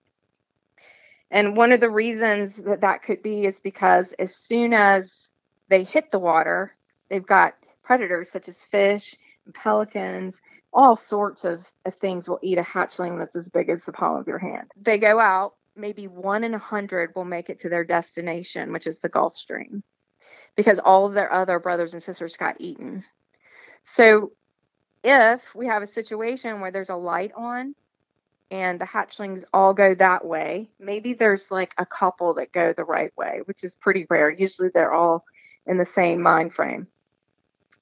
And 1.30 1.56
one 1.56 1.72
of 1.72 1.80
the 1.80 1.90
reasons 1.90 2.56
that 2.56 2.80
that 2.80 3.02
could 3.02 3.22
be 3.22 3.44
is 3.44 3.60
because 3.60 4.14
as 4.18 4.34
soon 4.34 4.72
as 4.72 5.30
they 5.68 5.84
hit 5.84 6.10
the 6.10 6.18
water, 6.18 6.74
they've 7.10 7.26
got 7.26 7.54
predators 7.82 8.30
such 8.30 8.48
as 8.48 8.62
fish 8.62 9.14
and 9.44 9.54
pelicans, 9.54 10.36
all 10.72 10.96
sorts 10.96 11.44
of, 11.44 11.66
of 11.84 11.94
things 11.96 12.28
will 12.28 12.38
eat 12.42 12.58
a 12.58 12.62
hatchling 12.62 13.18
that's 13.18 13.36
as 13.36 13.48
big 13.50 13.68
as 13.68 13.80
the 13.84 13.92
palm 13.92 14.16
of 14.16 14.26
your 14.26 14.38
hand. 14.38 14.70
They 14.80 14.98
go 14.98 15.20
out, 15.20 15.54
maybe 15.76 16.06
one 16.06 16.44
in 16.44 16.54
a 16.54 16.58
hundred 16.58 17.14
will 17.14 17.24
make 17.24 17.50
it 17.50 17.60
to 17.60 17.68
their 17.68 17.84
destination, 17.84 18.72
which 18.72 18.86
is 18.86 19.00
the 19.00 19.08
Gulf 19.08 19.34
Stream, 19.34 19.82
because 20.56 20.78
all 20.78 21.06
of 21.06 21.14
their 21.14 21.32
other 21.32 21.58
brothers 21.58 21.94
and 21.94 22.02
sisters 22.02 22.36
got 22.36 22.60
eaten. 22.60 23.04
So 23.84 24.32
if 25.04 25.54
we 25.54 25.66
have 25.66 25.82
a 25.82 25.86
situation 25.86 26.60
where 26.60 26.70
there's 26.70 26.90
a 26.90 26.96
light 26.96 27.32
on 27.36 27.74
and 28.50 28.80
the 28.80 28.84
hatchlings 28.84 29.44
all 29.52 29.74
go 29.74 29.94
that 29.94 30.24
way. 30.24 30.70
Maybe 30.78 31.12
there's 31.12 31.50
like 31.50 31.74
a 31.76 31.86
couple 31.86 32.34
that 32.34 32.52
go 32.52 32.72
the 32.72 32.84
right 32.84 33.12
way, 33.16 33.40
which 33.44 33.64
is 33.64 33.76
pretty 33.76 34.06
rare. 34.08 34.30
Usually 34.30 34.70
they're 34.72 34.92
all 34.92 35.24
in 35.66 35.76
the 35.76 35.88
same 35.94 36.22
mind 36.22 36.54
frame. 36.54 36.86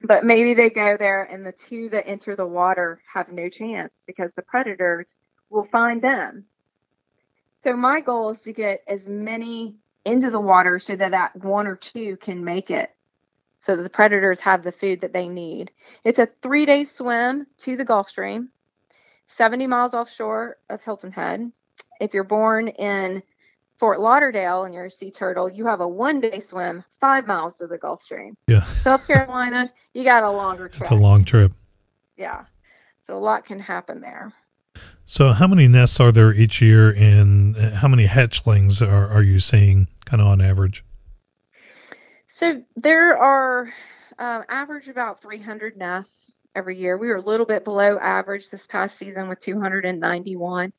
But 0.02 0.24
maybe 0.24 0.54
they 0.54 0.70
go 0.70 0.96
there 0.98 1.22
and 1.22 1.46
the 1.46 1.52
two 1.52 1.88
that 1.90 2.06
enter 2.06 2.36
the 2.36 2.46
water 2.46 3.00
have 3.12 3.30
no 3.30 3.48
chance 3.48 3.92
because 4.06 4.30
the 4.36 4.42
predators 4.42 5.14
will 5.48 5.66
find 5.70 6.02
them. 6.02 6.44
So 7.64 7.74
my 7.74 8.00
goal 8.00 8.30
is 8.30 8.40
to 8.42 8.52
get 8.52 8.82
as 8.86 9.06
many 9.06 9.76
into 10.04 10.30
the 10.30 10.40
water 10.40 10.78
so 10.78 10.94
that 10.96 11.12
that 11.12 11.36
one 11.36 11.66
or 11.66 11.76
two 11.76 12.16
can 12.16 12.44
make 12.44 12.70
it 12.70 12.90
so 13.58 13.76
that 13.76 13.82
the 13.82 13.90
predators 13.90 14.40
have 14.40 14.62
the 14.62 14.72
food 14.72 15.00
that 15.00 15.12
they 15.12 15.28
need. 15.28 15.70
It's 16.04 16.18
a 16.18 16.28
three 16.42 16.66
day 16.66 16.84
swim 16.84 17.46
to 17.58 17.76
the 17.76 17.84
Gulf 17.84 18.08
Stream, 18.08 18.50
70 19.26 19.66
miles 19.66 19.94
offshore 19.94 20.56
of 20.68 20.82
Hilton 20.82 21.12
Head. 21.12 21.50
If 22.00 22.14
you're 22.14 22.24
born 22.24 22.68
in 22.68 23.22
Fort 23.78 24.00
Lauderdale 24.00 24.64
and 24.64 24.74
you're 24.74 24.86
a 24.86 24.90
sea 24.90 25.10
turtle, 25.10 25.50
you 25.50 25.66
have 25.66 25.80
a 25.80 25.88
one 25.88 26.20
day 26.20 26.40
swim 26.40 26.84
five 27.00 27.26
miles 27.26 27.54
to 27.58 27.66
the 27.66 27.78
Gulf 27.78 28.02
Stream. 28.02 28.36
Yeah. 28.46 28.64
South 28.82 29.06
Carolina, 29.06 29.72
you 29.94 30.04
got 30.04 30.22
a 30.22 30.30
longer 30.30 30.68
trip. 30.68 30.82
It's 30.82 30.90
a 30.90 30.94
long 30.94 31.24
trip. 31.24 31.52
Yeah. 32.16 32.44
So 33.06 33.16
a 33.16 33.20
lot 33.20 33.44
can 33.44 33.60
happen 33.60 34.00
there. 34.00 34.32
So, 35.04 35.32
how 35.32 35.46
many 35.46 35.68
nests 35.68 36.00
are 36.00 36.10
there 36.10 36.32
each 36.34 36.60
year, 36.60 36.90
and 36.90 37.56
uh, 37.56 37.76
how 37.76 37.86
many 37.86 38.08
hatchlings 38.08 38.82
are, 38.82 39.08
are 39.08 39.22
you 39.22 39.38
seeing 39.38 39.86
kind 40.04 40.20
of 40.20 40.26
on 40.26 40.40
average? 40.40 40.84
So, 42.36 42.62
there 42.76 43.16
are 43.16 43.72
um, 44.18 44.44
average 44.50 44.88
about 44.88 45.22
300 45.22 45.74
nests 45.78 46.38
every 46.54 46.76
year. 46.76 46.98
We 46.98 47.08
were 47.08 47.16
a 47.16 47.22
little 47.22 47.46
bit 47.46 47.64
below 47.64 47.98
average 47.98 48.50
this 48.50 48.66
past 48.66 48.98
season 48.98 49.30
with 49.30 49.40
291. 49.40 50.74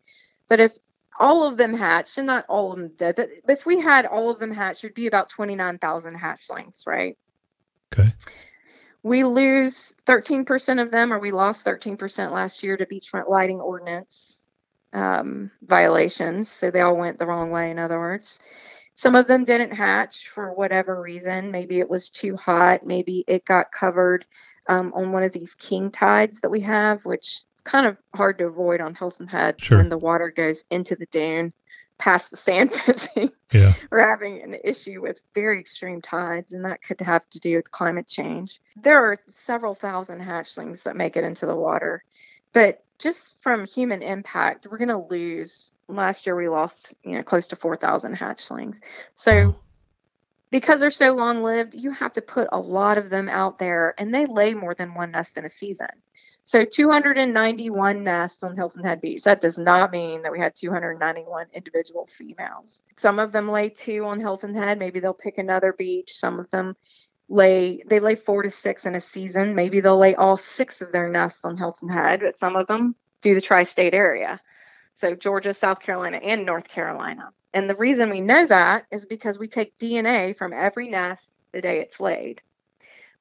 But 0.48 0.60
if 0.60 0.78
all 1.18 1.46
of 1.46 1.58
them 1.58 1.74
hatched, 1.74 2.20
and 2.20 2.28
not 2.28 2.46
all 2.48 2.74
of 2.74 2.78
them 2.78 2.90
did, 2.90 3.16
but 3.16 3.30
if 3.50 3.66
we 3.66 3.80
had 3.80 4.06
all 4.06 4.30
of 4.30 4.38
them 4.38 4.52
hatched, 4.52 4.84
it 4.84 4.88
would 4.90 4.94
be 4.94 5.08
about 5.08 5.30
29,000 5.30 6.14
hatchlings, 6.14 6.86
right? 6.86 7.18
Okay. 7.92 8.14
We 9.02 9.24
lose 9.24 9.96
13% 10.06 10.80
of 10.80 10.92
them, 10.92 11.12
or 11.12 11.18
we 11.18 11.32
lost 11.32 11.66
13% 11.66 12.32
last 12.32 12.62
year 12.62 12.78
to 12.78 12.86
beachfront 12.86 13.30
lighting 13.30 13.62
ordinance 13.62 14.46
um, 14.94 15.50
violations. 15.64 16.52
So 16.52 16.70
they 16.70 16.82
all 16.82 16.98
went 16.98 17.18
the 17.18 17.26
wrong 17.26 17.50
way, 17.50 17.72
in 17.72 17.80
other 17.80 17.98
words. 17.98 18.42
Some 18.98 19.14
of 19.14 19.28
them 19.28 19.44
didn't 19.44 19.76
hatch 19.76 20.28
for 20.28 20.52
whatever 20.52 21.00
reason. 21.00 21.52
Maybe 21.52 21.80
it 21.80 21.88
was 21.88 22.10
too 22.10 22.36
hot. 22.36 22.84
Maybe 22.84 23.24
it 23.28 23.46
got 23.46 23.72
covered 23.72 24.26
um, 24.68 24.92
on 24.96 25.12
one 25.12 25.22
of 25.22 25.32
these 25.32 25.54
king 25.54 25.92
tides 25.92 26.42
that 26.42 26.50
we 26.50 26.62
have, 26.62 27.06
which 27.06 27.22
is 27.22 27.46
kind 27.64 27.86
of 27.86 27.96
hard 28.16 28.40
to 28.40 28.48
avoid 28.48 28.82
on 28.82 28.96
Hilton 28.96 29.28
Head 29.28 29.62
Sure. 29.62 29.78
when 29.78 29.90
the 29.90 30.00
water 30.00 30.32
goes 30.32 30.66
into 30.72 30.96
the 30.96 31.06
dune 31.12 31.54
past 32.00 32.32
the 32.32 32.38
sand 32.38 32.74
fencing. 32.74 33.30
Yeah. 33.52 33.74
We're 33.92 34.10
having 34.10 34.42
an 34.42 34.58
issue 34.64 35.00
with 35.00 35.22
very 35.36 35.60
extreme 35.60 36.02
tides, 36.02 36.54
and 36.54 36.66
that 36.66 36.82
could 36.82 37.00
have 37.02 37.30
to 37.30 37.40
do 37.40 37.56
with 37.58 37.70
climate 37.70 38.08
change. 38.08 38.60
There 38.82 39.12
are 39.12 39.18
several 39.30 39.76
thousand 39.76 40.22
hatchlings 40.22 40.82
that 40.84 40.96
make 40.96 41.18
it 41.18 41.24
into 41.24 41.46
the 41.46 41.56
water, 41.56 42.04
but 42.54 42.84
just 43.00 43.42
from 43.42 43.66
human 43.66 44.02
impact, 44.02 44.68
we're 44.70 44.78
going 44.78 44.88
to 44.90 44.98
lose. 44.98 45.74
Last 45.88 46.26
year, 46.26 46.36
we 46.36 46.50
lost 46.50 46.94
you 47.04 47.16
know 47.16 47.22
close 47.22 47.50
to 47.50 47.56
four 47.56 47.78
thousand 47.78 48.18
hatchlings. 48.18 48.80
So 49.16 49.60
because 50.50 50.82
they're 50.82 50.92
so 50.92 51.14
long 51.14 51.44
lived, 51.44 51.76
you 51.76 51.92
have 51.92 52.14
to 52.14 52.22
put 52.22 52.48
a 52.52 52.60
lot 52.60 52.98
of 52.98 53.10
them 53.10 53.30
out 53.30 53.60
there, 53.60 53.94
and 53.98 54.14
they 54.14 54.26
lay 54.26 54.54
more 54.54 54.74
than 54.74 54.94
one 54.94 55.12
nest 55.12 55.38
in 55.38 55.46
a 55.46 55.50
season. 55.50 55.90
So 56.46 56.64
291 56.64 58.04
nests 58.06 58.42
on 58.42 58.56
Hilton 58.56 58.84
Head 58.84 59.02
Beach. 59.02 59.24
That 59.26 59.42
does 59.42 59.58
not 59.58 59.92
mean 59.92 60.22
that 60.22 60.32
we 60.32 60.40
had 60.40 60.56
291 60.56 61.48
individual 61.54 62.08
females. 62.08 62.82
Some 62.96 63.20
of 63.20 63.34
them 63.34 63.50
lay 63.50 63.68
two 63.68 64.06
on 64.06 64.22
Hilton 64.22 64.54
Head. 64.54 64.80
Maybe 64.80 65.02
they'll 65.02 65.14
pick 65.14 65.38
another 65.38 65.74
beach. 65.74 66.14
Some 66.14 66.40
of 66.40 66.50
them 66.50 66.78
lay 67.30 67.82
they 67.86 68.00
lay 68.00 68.16
four 68.16 68.44
to 68.44 68.50
six 68.50 68.86
in 68.86 68.96
a 68.96 69.02
season. 69.02 69.56
Maybe 69.56 69.80
they'll 69.80 69.98
lay 69.98 70.16
all 70.16 70.38
six 70.38 70.82
of 70.82 70.92
their 70.92 71.10
nests 71.10 71.46
on 71.46 71.58
Hilton 71.58 71.90
Head, 71.90 72.22
but 72.22 72.38
some 72.38 72.56
of 72.56 72.68
them 72.68 72.96
do 73.22 73.36
the 73.36 73.42
tri-state 73.42 73.94
area. 73.94 74.40
So 74.96 75.16
Georgia, 75.16 75.54
South 75.54 75.80
Carolina, 75.80 76.18
and 76.18 76.46
North 76.46 76.68
Carolina. 76.68 77.32
And 77.54 77.70
the 77.70 77.76
reason 77.76 78.10
we 78.10 78.22
know 78.22 78.46
that 78.46 78.86
is 78.92 79.06
because 79.06 79.40
we 79.40 79.48
take 79.48 79.78
DNA 79.78 80.36
from 80.36 80.54
every 80.54 80.90
nest 80.90 81.38
the 81.52 81.62
day 81.62 81.80
it's 81.80 82.00
laid. 82.00 82.42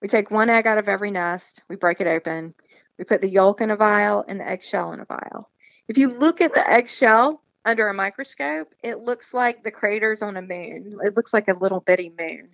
We 0.00 0.08
take 0.08 0.30
one 0.30 0.50
egg 0.50 0.66
out 0.66 0.78
of 0.78 0.88
every 0.88 1.10
nest, 1.10 1.64
we 1.68 1.76
break 1.76 2.00
it 2.00 2.06
open, 2.06 2.54
we 2.98 3.04
put 3.04 3.20
the 3.20 3.28
yolk 3.28 3.60
in 3.60 3.70
a 3.70 3.76
vial 3.76 4.24
and 4.26 4.40
the 4.40 4.48
eggshell 4.48 4.92
in 4.92 5.00
a 5.00 5.04
vial. 5.04 5.50
If 5.88 5.98
you 5.98 6.10
look 6.10 6.40
at 6.40 6.54
the 6.54 6.68
eggshell 6.68 7.42
under 7.66 7.88
a 7.88 7.94
microscope, 7.94 8.74
it 8.82 9.00
looks 9.00 9.34
like 9.34 9.62
the 9.62 9.70
craters 9.70 10.22
on 10.22 10.36
a 10.36 10.42
moon. 10.42 10.92
It 11.02 11.16
looks 11.16 11.34
like 11.34 11.48
a 11.48 11.52
little 11.52 11.80
bitty 11.80 12.12
moon. 12.18 12.50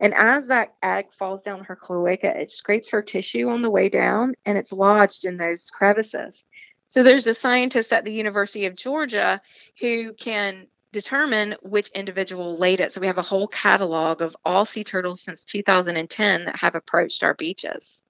And 0.00 0.12
as 0.12 0.48
that 0.48 0.74
egg 0.82 1.12
falls 1.12 1.44
down 1.44 1.64
her 1.64 1.76
cloaca, 1.76 2.38
it 2.38 2.50
scrapes 2.50 2.90
her 2.90 3.00
tissue 3.00 3.48
on 3.48 3.62
the 3.62 3.70
way 3.70 3.88
down 3.88 4.34
and 4.44 4.58
it's 4.58 4.72
lodged 4.72 5.24
in 5.24 5.36
those 5.38 5.70
crevices. 5.70 6.44
So 6.88 7.02
there's 7.02 7.26
a 7.26 7.34
scientist 7.34 7.92
at 7.92 8.04
the 8.04 8.12
University 8.12 8.66
of 8.66 8.76
Georgia 8.76 9.40
who 9.80 10.12
can 10.12 10.66
determine 10.92 11.56
which 11.62 11.88
individual 11.88 12.56
laid 12.56 12.80
it. 12.80 12.92
So 12.92 13.00
we 13.00 13.06
have 13.06 13.18
a 13.18 13.22
whole 13.22 13.48
catalog 13.48 14.22
of 14.22 14.36
all 14.44 14.64
sea 14.64 14.84
turtles 14.84 15.20
since 15.20 15.44
2010 15.44 16.44
that 16.44 16.58
have 16.58 16.74
approached 16.74 17.22
our 17.22 17.34
beaches. 17.34 18.02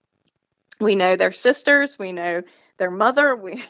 We 0.81 0.95
know 0.95 1.17
their 1.17 1.33
sisters, 1.33 1.99
we 1.99 2.13
know 2.13 2.43
their 2.79 2.91
mother, 2.91 3.35
we 3.35 3.63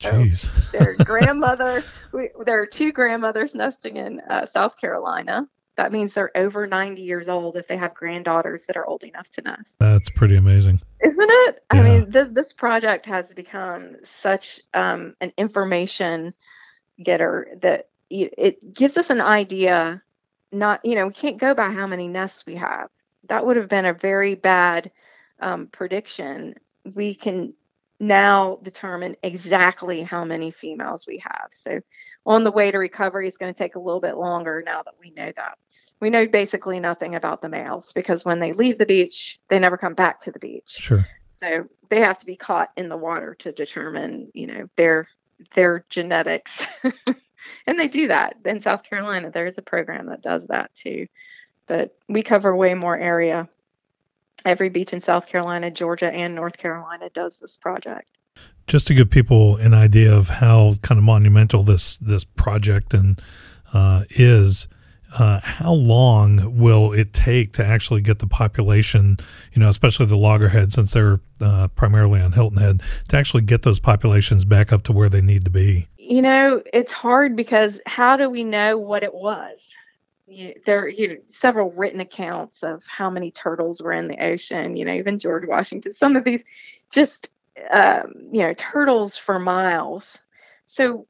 Jeez. 0.00 0.70
their 0.72 0.96
grandmother. 1.04 1.84
We, 2.12 2.30
there 2.44 2.60
are 2.62 2.66
two 2.66 2.92
grandmothers 2.92 3.54
nesting 3.54 3.96
in 3.96 4.20
uh, 4.20 4.46
South 4.46 4.80
Carolina. 4.80 5.48
That 5.76 5.92
means 5.92 6.14
they're 6.14 6.36
over 6.36 6.66
90 6.66 7.02
years 7.02 7.28
old 7.28 7.56
if 7.56 7.66
they 7.66 7.76
have 7.76 7.94
granddaughters 7.94 8.64
that 8.66 8.76
are 8.76 8.86
old 8.86 9.04
enough 9.04 9.30
to 9.30 9.42
nest. 9.42 9.76
That's 9.78 10.10
pretty 10.10 10.36
amazing. 10.36 10.80
Isn't 11.02 11.30
it? 11.30 11.60
I 11.70 11.80
mean, 11.80 12.10
this, 12.10 12.28
this 12.28 12.52
project 12.52 13.06
has 13.06 13.32
become 13.32 13.96
such 14.02 14.60
um, 14.74 15.14
an 15.20 15.32
information 15.38 16.34
getter 17.02 17.48
that 17.62 17.88
it 18.10 18.74
gives 18.74 18.98
us 18.98 19.10
an 19.10 19.20
idea. 19.20 20.02
Not, 20.52 20.84
you 20.84 20.96
know, 20.96 21.06
we 21.06 21.12
can't 21.14 21.38
go 21.38 21.54
by 21.54 21.70
how 21.70 21.86
many 21.86 22.08
nests 22.08 22.44
we 22.44 22.56
have. 22.56 22.90
That 23.28 23.46
would 23.46 23.56
have 23.56 23.68
been 23.68 23.86
a 23.86 23.94
very 23.94 24.34
bad 24.34 24.90
um, 25.40 25.68
prediction. 25.68 26.56
We 26.84 27.14
can 27.14 27.54
now 28.00 28.58
determine 28.62 29.14
exactly 29.22 30.00
how 30.02 30.24
many 30.24 30.50
females 30.50 31.06
we 31.06 31.18
have. 31.18 31.48
So, 31.50 31.80
on 32.24 32.44
the 32.44 32.50
way 32.50 32.70
to 32.70 32.78
recovery 32.78 33.28
is 33.28 33.36
going 33.36 33.52
to 33.52 33.58
take 33.58 33.76
a 33.76 33.80
little 33.80 34.00
bit 34.00 34.16
longer 34.16 34.62
now 34.64 34.82
that 34.82 34.94
we 34.98 35.10
know 35.10 35.30
that. 35.36 35.58
We 36.00 36.08
know 36.08 36.26
basically 36.26 36.80
nothing 36.80 37.14
about 37.14 37.42
the 37.42 37.50
males 37.50 37.92
because 37.92 38.24
when 38.24 38.38
they 38.38 38.52
leave 38.52 38.78
the 38.78 38.86
beach, 38.86 39.38
they 39.48 39.58
never 39.58 39.76
come 39.76 39.94
back 39.94 40.20
to 40.20 40.32
the 40.32 40.38
beach. 40.38 40.68
Sure. 40.68 41.04
So 41.34 41.66
they 41.90 42.00
have 42.00 42.18
to 42.18 42.26
be 42.26 42.36
caught 42.36 42.70
in 42.76 42.88
the 42.88 42.96
water 42.96 43.34
to 43.40 43.52
determine, 43.52 44.30
you 44.34 44.46
know, 44.46 44.68
their 44.76 45.08
their 45.54 45.84
genetics. 45.88 46.66
and 47.66 47.78
they 47.78 47.88
do 47.88 48.08
that 48.08 48.36
in 48.44 48.60
South 48.60 48.82
Carolina. 48.82 49.30
There's 49.30 49.58
a 49.58 49.62
program 49.62 50.06
that 50.06 50.22
does 50.22 50.46
that 50.46 50.74
too. 50.74 51.06
But 51.66 51.96
we 52.08 52.22
cover 52.22 52.54
way 52.56 52.74
more 52.74 52.96
area. 52.96 53.48
Every 54.44 54.68
beach 54.68 54.92
in 54.92 55.00
South 55.00 55.26
Carolina, 55.26 55.70
Georgia, 55.70 56.10
and 56.10 56.34
North 56.34 56.56
Carolina 56.56 57.10
does 57.10 57.38
this 57.38 57.56
project. 57.56 58.10
Just 58.66 58.86
to 58.86 58.94
give 58.94 59.10
people 59.10 59.56
an 59.56 59.74
idea 59.74 60.14
of 60.14 60.28
how 60.28 60.76
kind 60.82 60.98
of 60.98 61.04
monumental 61.04 61.62
this 61.62 61.96
this 61.96 62.24
project 62.24 62.94
and 62.94 63.20
uh, 63.74 64.04
is, 64.10 64.68
uh, 65.18 65.40
how 65.42 65.72
long 65.72 66.56
will 66.58 66.92
it 66.92 67.12
take 67.12 67.52
to 67.54 67.66
actually 67.66 68.00
get 68.00 68.20
the 68.20 68.26
population, 68.26 69.18
you 69.52 69.60
know, 69.60 69.68
especially 69.68 70.06
the 70.06 70.16
loggerhead, 70.16 70.72
since 70.72 70.92
they're 70.92 71.20
uh, 71.40 71.68
primarily 71.68 72.20
on 72.20 72.32
Hilton 72.32 72.58
Head, 72.58 72.82
to 73.08 73.16
actually 73.16 73.42
get 73.42 73.62
those 73.62 73.80
populations 73.80 74.44
back 74.44 74.72
up 74.72 74.84
to 74.84 74.92
where 74.92 75.08
they 75.08 75.20
need 75.20 75.44
to 75.44 75.50
be? 75.50 75.88
You 75.98 76.22
know, 76.22 76.62
it's 76.72 76.92
hard 76.92 77.36
because 77.36 77.80
how 77.86 78.16
do 78.16 78.30
we 78.30 78.44
know 78.44 78.78
what 78.78 79.02
it 79.02 79.14
was? 79.14 79.74
You, 80.30 80.54
there 80.64 80.80
are 80.80 80.88
you 80.88 81.08
know, 81.08 81.16
several 81.28 81.72
written 81.72 82.00
accounts 82.00 82.62
of 82.62 82.84
how 82.86 83.10
many 83.10 83.30
turtles 83.30 83.82
were 83.82 83.92
in 83.92 84.08
the 84.08 84.22
ocean. 84.24 84.76
You 84.76 84.84
know, 84.84 84.92
even 84.92 85.18
George 85.18 85.46
Washington. 85.46 85.92
Some 85.92 86.16
of 86.16 86.24
these 86.24 86.44
just 86.92 87.30
um, 87.70 88.14
you 88.32 88.42
know 88.42 88.54
turtles 88.54 89.16
for 89.16 89.38
miles. 89.38 90.22
So 90.66 91.06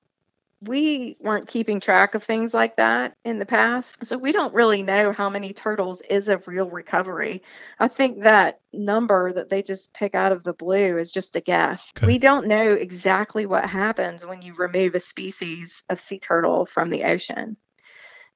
we 0.62 1.16
weren't 1.20 1.48
keeping 1.48 1.80
track 1.80 2.14
of 2.14 2.22
things 2.22 2.52
like 2.52 2.76
that 2.76 3.16
in 3.24 3.38
the 3.38 3.46
past. 3.46 4.04
So 4.04 4.18
we 4.18 4.32
don't 4.32 4.54
really 4.54 4.82
know 4.82 5.12
how 5.12 5.30
many 5.30 5.52
turtles 5.52 6.02
is 6.02 6.28
a 6.28 6.36
real 6.38 6.68
recovery. 6.68 7.42
I 7.78 7.88
think 7.88 8.22
that 8.22 8.60
number 8.72 9.32
that 9.32 9.48
they 9.48 9.62
just 9.62 9.94
pick 9.94 10.14
out 10.14 10.32
of 10.32 10.44
the 10.44 10.52
blue 10.52 10.98
is 10.98 11.12
just 11.12 11.36
a 11.36 11.40
guess. 11.40 11.92
Okay. 11.96 12.06
We 12.06 12.18
don't 12.18 12.46
know 12.46 12.72
exactly 12.72 13.46
what 13.46 13.64
happens 13.64 14.26
when 14.26 14.42
you 14.42 14.54
remove 14.54 14.94
a 14.94 15.00
species 15.00 15.82
of 15.88 16.00
sea 16.00 16.18
turtle 16.18 16.66
from 16.66 16.90
the 16.90 17.04
ocean. 17.04 17.56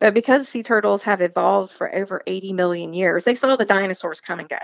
But 0.05 0.13
because 0.13 0.51
sea 0.51 0.63
turtles 0.63 1.03
have 1.05 1.23
evolved 1.23 1.73
for 1.73 1.95
over 1.95 2.23
80 2.27 2.53
million 2.53 2.93
years, 2.93 3.25
they 3.25 3.35
saw 3.35 3.57
the 3.57 3.65
dinosaurs 3.65 4.21
come 4.21 4.39
and 4.39 4.47
go. 4.47 4.59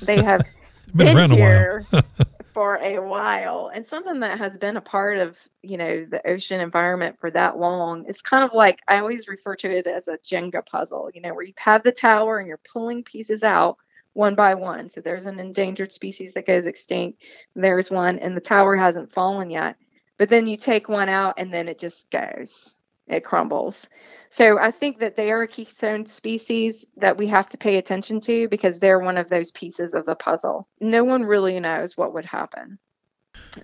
They 0.00 0.22
have 0.22 0.40
been, 0.96 1.14
been 1.14 1.30
here 1.30 1.84
a 1.92 2.02
for 2.54 2.76
a 2.76 2.98
while, 2.98 3.70
and 3.74 3.86
something 3.86 4.20
that 4.20 4.38
has 4.38 4.56
been 4.56 4.78
a 4.78 4.80
part 4.80 5.18
of 5.18 5.38
you 5.60 5.76
know 5.76 6.02
the 6.02 6.26
ocean 6.26 6.62
environment 6.62 7.20
for 7.20 7.30
that 7.32 7.58
long. 7.58 8.06
It's 8.08 8.22
kind 8.22 8.42
of 8.42 8.54
like 8.54 8.80
I 8.88 9.00
always 9.00 9.28
refer 9.28 9.54
to 9.56 9.70
it 9.70 9.86
as 9.86 10.08
a 10.08 10.16
Jenga 10.16 10.64
puzzle. 10.64 11.10
You 11.14 11.20
know, 11.20 11.34
where 11.34 11.44
you 11.44 11.52
have 11.58 11.82
the 11.82 11.92
tower 11.92 12.38
and 12.38 12.48
you're 12.48 12.58
pulling 12.72 13.04
pieces 13.04 13.42
out 13.42 13.76
one 14.14 14.34
by 14.34 14.54
one. 14.54 14.88
So 14.88 15.02
there's 15.02 15.26
an 15.26 15.38
endangered 15.40 15.92
species 15.92 16.32
that 16.32 16.46
goes 16.46 16.64
extinct. 16.64 17.22
There's 17.54 17.90
one, 17.90 18.18
and 18.18 18.34
the 18.34 18.40
tower 18.40 18.76
hasn't 18.76 19.12
fallen 19.12 19.50
yet. 19.50 19.76
But 20.16 20.30
then 20.30 20.46
you 20.46 20.56
take 20.56 20.88
one 20.88 21.10
out, 21.10 21.34
and 21.36 21.52
then 21.52 21.68
it 21.68 21.78
just 21.78 22.10
goes. 22.10 22.77
It 23.08 23.24
crumbles. 23.24 23.88
So 24.30 24.58
I 24.58 24.70
think 24.70 24.98
that 24.98 25.16
they 25.16 25.30
are 25.30 25.42
a 25.42 25.48
keystone 25.48 26.06
species 26.06 26.84
that 26.98 27.16
we 27.16 27.26
have 27.28 27.48
to 27.50 27.58
pay 27.58 27.78
attention 27.78 28.20
to 28.22 28.48
because 28.48 28.78
they're 28.78 28.98
one 28.98 29.16
of 29.16 29.28
those 29.28 29.50
pieces 29.50 29.94
of 29.94 30.04
the 30.04 30.14
puzzle. 30.14 30.68
No 30.80 31.04
one 31.04 31.24
really 31.24 31.58
knows 31.58 31.96
what 31.96 32.12
would 32.12 32.26
happen 32.26 32.78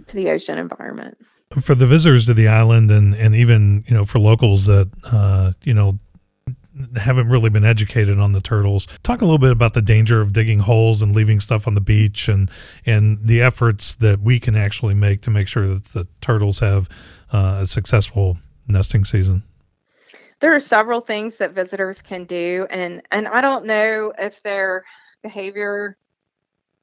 to 0.06 0.16
the 0.16 0.30
ocean 0.30 0.56
environment. 0.56 1.18
For 1.60 1.74
the 1.74 1.86
visitors 1.86 2.26
to 2.26 2.34
the 2.34 2.48
island 2.48 2.90
and, 2.90 3.14
and 3.14 3.34
even, 3.34 3.84
you 3.86 3.94
know, 3.94 4.04
for 4.04 4.18
locals 4.18 4.64
that, 4.66 4.90
uh, 5.04 5.52
you 5.62 5.74
know, 5.74 5.98
haven't 6.96 7.28
really 7.28 7.50
been 7.50 7.64
educated 7.64 8.18
on 8.18 8.32
the 8.32 8.40
turtles. 8.40 8.88
Talk 9.02 9.20
a 9.20 9.24
little 9.24 9.38
bit 9.38 9.52
about 9.52 9.74
the 9.74 9.82
danger 9.82 10.20
of 10.20 10.32
digging 10.32 10.60
holes 10.60 11.02
and 11.02 11.14
leaving 11.14 11.38
stuff 11.38 11.66
on 11.68 11.74
the 11.74 11.80
beach 11.80 12.28
and 12.28 12.50
and 12.84 13.18
the 13.22 13.42
efforts 13.42 13.94
that 13.94 14.20
we 14.20 14.40
can 14.40 14.56
actually 14.56 14.94
make 14.94 15.20
to 15.22 15.30
make 15.30 15.46
sure 15.46 15.66
that 15.66 15.84
the 15.92 16.08
turtles 16.20 16.58
have 16.58 16.88
uh, 17.32 17.58
a 17.60 17.66
successful 17.66 18.38
nesting 18.66 19.04
season 19.04 19.42
there 20.40 20.54
are 20.54 20.60
several 20.60 21.00
things 21.00 21.38
that 21.38 21.52
visitors 21.52 22.02
can 22.02 22.24
do 22.24 22.66
and 22.70 23.02
and 23.10 23.26
I 23.28 23.40
don't 23.40 23.66
know 23.66 24.12
if 24.18 24.42
their 24.42 24.84
behavior 25.22 25.96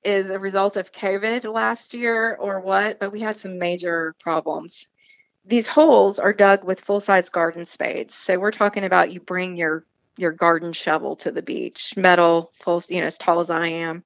is 0.04 0.32
a 0.32 0.40
result 0.40 0.78
of 0.78 0.92
COVID 0.92 1.52
last 1.52 1.94
year 1.94 2.36
or 2.36 2.60
what, 2.60 3.00
but 3.00 3.12
we 3.12 3.20
had 3.20 3.38
some 3.38 3.60
major 3.60 4.16
problems. 4.20 4.88
These 5.46 5.68
holes 5.68 6.20
are 6.20 6.34
dug 6.34 6.64
with 6.64 6.82
full-size 6.82 7.30
garden 7.30 7.66
spades. 7.66 8.16
So 8.16 8.40
we're 8.40 8.52
talking 8.52 8.84
about 8.84 9.12
you 9.12 9.20
bring 9.20 9.56
your 9.56 9.84
your 10.18 10.32
garden 10.32 10.74
shovel 10.74 11.16
to 11.16 11.32
the 11.32 11.42
beach, 11.42 11.94
metal, 11.96 12.52
full, 12.62 12.84
you 12.90 13.00
know, 13.00 13.08
as 13.08 13.18
tall 13.18 13.40
as 13.40 13.50
I 13.50 13.68
am. 13.68 14.04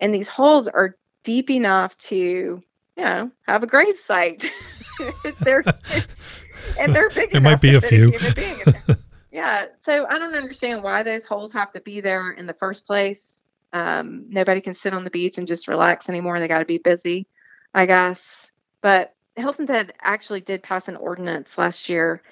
And 0.00 0.14
these 0.14 0.28
holes 0.28 0.68
are 0.68 0.96
deep 1.24 1.50
enough 1.50 1.96
to, 1.98 2.16
you 2.16 2.62
know, 2.96 3.30
have 3.46 3.62
a 3.62 3.66
grave 3.66 3.98
site. 3.98 4.50
they're 5.40 5.64
and 6.78 6.94
they're 6.94 7.10
big. 7.10 7.32
There 7.32 7.40
might 7.40 7.60
be 7.60 7.74
a 7.74 7.80
few. 7.80 8.12
A 8.14 8.96
yeah. 9.32 9.66
So 9.84 10.06
I 10.06 10.18
don't 10.18 10.34
understand 10.34 10.82
why 10.82 11.02
those 11.02 11.26
holes 11.26 11.52
have 11.52 11.72
to 11.72 11.80
be 11.80 12.00
there 12.00 12.30
in 12.32 12.46
the 12.46 12.54
first 12.54 12.86
place. 12.86 13.42
Um, 13.72 14.26
nobody 14.28 14.60
can 14.60 14.74
sit 14.74 14.92
on 14.92 15.04
the 15.04 15.10
beach 15.10 15.38
and 15.38 15.46
just 15.46 15.68
relax 15.68 16.08
anymore. 16.08 16.38
They 16.38 16.48
got 16.48 16.58
to 16.58 16.64
be 16.64 16.78
busy, 16.78 17.26
I 17.74 17.86
guess. 17.86 18.50
But 18.80 19.14
Hilton 19.36 19.66
Head 19.66 19.94
actually 20.00 20.40
did 20.40 20.62
pass 20.62 20.88
an 20.88 20.96
ordinance 20.96 21.56
last 21.56 21.88
year 21.88 22.22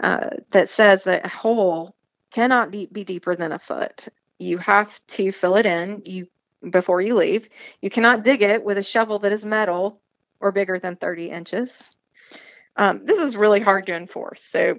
uh, 0.00 0.30
that 0.50 0.70
says 0.70 1.04
that 1.04 1.26
a 1.26 1.28
hole 1.28 1.94
cannot 2.30 2.70
be 2.70 2.86
deeper 2.86 3.34
than 3.34 3.52
a 3.52 3.58
foot. 3.58 4.08
You 4.38 4.58
have 4.58 5.00
to 5.08 5.32
fill 5.32 5.56
it 5.56 5.66
in. 5.66 6.02
You 6.04 6.28
before 6.70 7.00
you 7.00 7.14
leave. 7.14 7.48
You 7.80 7.90
cannot 7.90 8.24
dig 8.24 8.42
it 8.42 8.64
with 8.64 8.78
a 8.78 8.82
shovel 8.82 9.18
that 9.20 9.32
is 9.32 9.44
metal 9.44 10.00
or 10.40 10.52
bigger 10.52 10.78
than 10.78 10.96
30 10.96 11.30
inches 11.30 11.94
um, 12.76 13.04
this 13.04 13.18
is 13.18 13.36
really 13.36 13.60
hard 13.60 13.86
to 13.86 13.94
enforce. 13.94 14.42
So, 14.42 14.78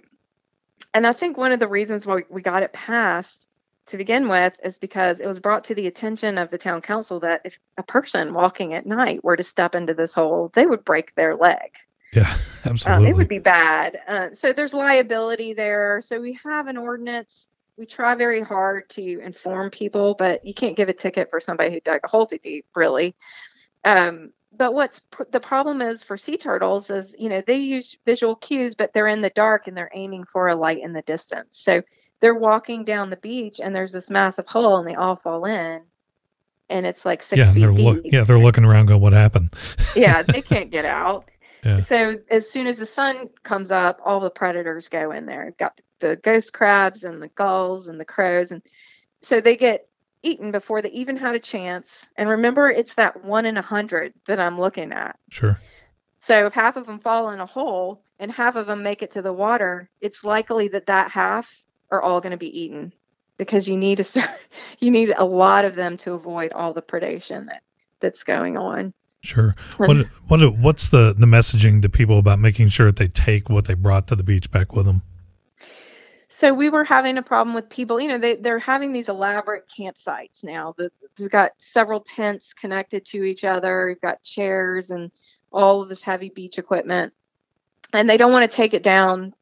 and 0.93 1.05
I 1.07 1.13
think 1.13 1.37
one 1.37 1.51
of 1.51 1.59
the 1.59 1.67
reasons 1.67 2.05
why 2.05 2.23
we 2.29 2.41
got 2.41 2.63
it 2.63 2.73
passed 2.73 3.47
to 3.87 3.97
begin 3.97 4.27
with 4.27 4.55
is 4.63 4.79
because 4.79 5.19
it 5.19 5.27
was 5.27 5.39
brought 5.39 5.65
to 5.65 5.75
the 5.75 5.87
attention 5.87 6.37
of 6.37 6.49
the 6.49 6.57
town 6.57 6.81
council 6.81 7.19
that 7.19 7.41
if 7.45 7.59
a 7.77 7.83
person 7.83 8.33
walking 8.33 8.73
at 8.73 8.85
night 8.85 9.23
were 9.23 9.35
to 9.35 9.43
step 9.43 9.75
into 9.75 9.93
this 9.93 10.13
hole, 10.13 10.49
they 10.53 10.65
would 10.65 10.83
break 10.83 11.13
their 11.15 11.35
leg. 11.35 11.77
Yeah, 12.13 12.35
absolutely. 12.65 13.07
Um, 13.07 13.11
it 13.13 13.15
would 13.15 13.27
be 13.27 13.39
bad. 13.39 13.99
Uh, 14.07 14.29
so 14.33 14.53
there's 14.53 14.73
liability 14.73 15.53
there. 15.53 16.01
So 16.01 16.19
we 16.19 16.39
have 16.43 16.67
an 16.67 16.77
ordinance. 16.77 17.49
We 17.77 17.85
try 17.85 18.15
very 18.15 18.41
hard 18.41 18.89
to 18.91 19.19
inform 19.19 19.69
people, 19.69 20.15
but 20.15 20.45
you 20.45 20.53
can't 20.53 20.77
give 20.77 20.89
a 20.89 20.93
ticket 20.93 21.29
for 21.29 21.39
somebody 21.39 21.71
who 21.71 21.81
dug 21.81 22.01
a 22.03 22.07
hole 22.07 22.25
too 22.25 22.37
deep, 22.37 22.65
really. 22.73 23.15
Um, 23.83 24.31
but 24.57 24.73
what's 24.73 24.99
pr- 24.99 25.23
the 25.31 25.39
problem 25.39 25.81
is 25.81 26.03
for 26.03 26.17
sea 26.17 26.37
turtles 26.37 26.89
is 26.89 27.15
you 27.17 27.29
know 27.29 27.41
they 27.45 27.57
use 27.57 27.97
visual 28.05 28.35
cues 28.35 28.75
but 28.75 28.93
they're 28.93 29.07
in 29.07 29.21
the 29.21 29.29
dark 29.31 29.67
and 29.67 29.75
they're 29.75 29.91
aiming 29.93 30.23
for 30.25 30.47
a 30.47 30.55
light 30.55 30.81
in 30.81 30.93
the 30.93 31.01
distance 31.03 31.57
so 31.59 31.81
they're 32.19 32.35
walking 32.35 32.83
down 32.83 33.09
the 33.09 33.17
beach 33.17 33.59
and 33.61 33.75
there's 33.75 33.91
this 33.91 34.09
massive 34.09 34.47
hole 34.47 34.77
and 34.77 34.87
they 34.87 34.95
all 34.95 35.15
fall 35.15 35.45
in 35.45 35.81
and 36.69 36.85
it's 36.85 37.05
like 37.05 37.21
six 37.21 37.39
yeah, 37.39 37.51
feet 37.51 37.59
they're 37.61 37.71
deep. 37.71 38.01
Yeah 38.05 38.23
they're 38.23 38.39
looking 38.39 38.65
around 38.65 38.87
going 38.87 39.01
what 39.01 39.13
happened 39.13 39.53
yeah 39.95 40.21
they 40.21 40.41
can't 40.41 40.71
get 40.71 40.85
out 40.85 41.25
yeah. 41.63 41.81
so 41.81 42.15
as 42.29 42.49
soon 42.49 42.67
as 42.67 42.77
the 42.77 42.85
sun 42.85 43.29
comes 43.43 43.71
up 43.71 43.99
all 44.03 44.19
the 44.19 44.29
predators 44.29 44.89
go 44.89 45.11
in 45.11 45.25
there 45.25 45.45
You've 45.45 45.57
got 45.57 45.79
the 45.99 46.15
ghost 46.17 46.53
crabs 46.53 47.03
and 47.03 47.21
the 47.21 47.29
gulls 47.29 47.87
and 47.87 47.99
the 47.99 48.05
crows 48.05 48.51
and 48.51 48.61
so 49.21 49.41
they 49.41 49.55
get 49.55 49.87
eaten 50.25 50.51
before 50.51 50.81
they 50.81 50.89
even 50.89 51.15
had 51.15 51.35
a 51.35 51.39
chance. 51.39 52.07
And 52.17 52.27
remember, 52.27 52.69
it's 52.69 52.95
that 52.95 53.23
one 53.23 53.45
in 53.45 53.57
a 53.57 53.61
hundred 53.61 54.13
that 54.27 54.39
I'm 54.39 54.59
looking 54.59 54.91
at. 54.91 55.17
Sure. 55.29 55.59
So 56.19 56.47
if 56.47 56.53
half 56.53 56.75
of 56.75 56.85
them 56.85 56.99
fall 56.99 57.29
in 57.29 57.39
a 57.39 57.45
hole 57.45 58.01
and 58.19 58.31
half 58.31 58.55
of 58.55 58.65
them 58.65 58.83
make 58.83 59.01
it 59.01 59.11
to 59.11 59.21
the 59.21 59.33
water, 59.33 59.89
it's 60.01 60.23
likely 60.23 60.69
that 60.69 60.87
that 60.87 61.11
half 61.11 61.63
are 61.91 62.01
all 62.01 62.19
going 62.19 62.31
to 62.31 62.37
be 62.37 62.61
eaten 62.61 62.93
because 63.37 63.69
you 63.69 63.77
need 63.77 63.97
to 63.99 64.29
you 64.79 64.91
need 64.91 65.13
a 65.15 65.25
lot 65.25 65.65
of 65.65 65.75
them 65.75 65.97
to 65.97 66.13
avoid 66.13 66.51
all 66.53 66.73
the 66.73 66.81
predation 66.81 67.45
that 67.47 67.61
that's 67.99 68.23
going 68.23 68.57
on. 68.57 68.93
Sure. 69.21 69.55
What 69.77 70.07
what 70.27 70.57
what's 70.57 70.89
the 70.89 71.13
the 71.17 71.25
messaging 71.25 71.81
to 71.81 71.89
people 71.89 72.17
about 72.17 72.39
making 72.39 72.69
sure 72.69 72.87
that 72.87 72.97
they 72.97 73.07
take 73.07 73.49
what 73.49 73.65
they 73.65 73.73
brought 73.73 74.07
to 74.07 74.15
the 74.15 74.23
beach 74.23 74.51
back 74.51 74.73
with 74.73 74.85
them? 74.85 75.01
So 76.35 76.53
we 76.53 76.69
were 76.69 76.83
having 76.83 77.17
a 77.17 77.23
problem 77.23 77.55
with 77.55 77.69
people 77.69 77.99
you 77.99 78.07
know 78.07 78.17
they, 78.17 78.35
they're 78.35 78.59
having 78.59 78.91
these 78.91 79.09
elaborate 79.09 79.67
campsites 79.67 80.43
now 80.43 80.75
they've 80.77 81.29
got 81.29 81.51
several 81.57 81.99
tents 81.99 82.53
connected 82.53 83.05
to 83.05 83.23
each 83.23 83.43
other 83.43 83.89
you've 83.89 84.01
got 84.01 84.21
chairs 84.23 84.91
and 84.91 85.11
all 85.55 85.81
of 85.81 85.89
this 85.89 86.03
heavy 86.03 86.29
beach 86.29 86.59
equipment. 86.59 87.13
And 87.93 88.09
they 88.09 88.17
don't 88.17 88.33
want 88.33 88.49
to 88.49 88.55
take 88.55 88.73
it 88.73 88.83
down 88.83 89.33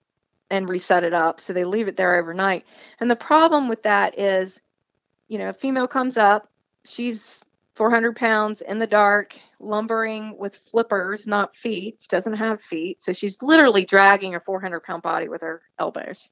and 0.49 0.69
reset 0.69 1.03
it 1.03 1.13
up 1.13 1.39
so 1.39 1.51
they 1.51 1.63
leave 1.63 1.87
it 1.87 1.97
there 1.97 2.15
overnight. 2.15 2.65
And 2.99 3.09
the 3.09 3.15
problem 3.15 3.67
with 3.67 3.83
that 3.83 4.19
is 4.19 4.61
you 5.27 5.39
know 5.39 5.49
a 5.49 5.53
female 5.53 5.87
comes 5.87 6.17
up 6.17 6.49
she's 6.85 7.43
400 7.75 8.15
pounds 8.15 8.61
in 8.61 8.77
the 8.77 8.85
dark 8.85 9.35
lumbering 9.59 10.37
with 10.37 10.55
flippers 10.55 11.25
not 11.25 11.55
feet 11.55 11.95
she 12.01 12.07
doesn't 12.09 12.35
have 12.35 12.61
feet 12.61 13.01
so 13.01 13.13
she's 13.13 13.41
literally 13.41 13.85
dragging 13.85 14.35
a 14.35 14.39
400 14.39 14.81
pound 14.81 15.01
body 15.01 15.29
with 15.29 15.41
her 15.41 15.61
elbows 15.79 16.29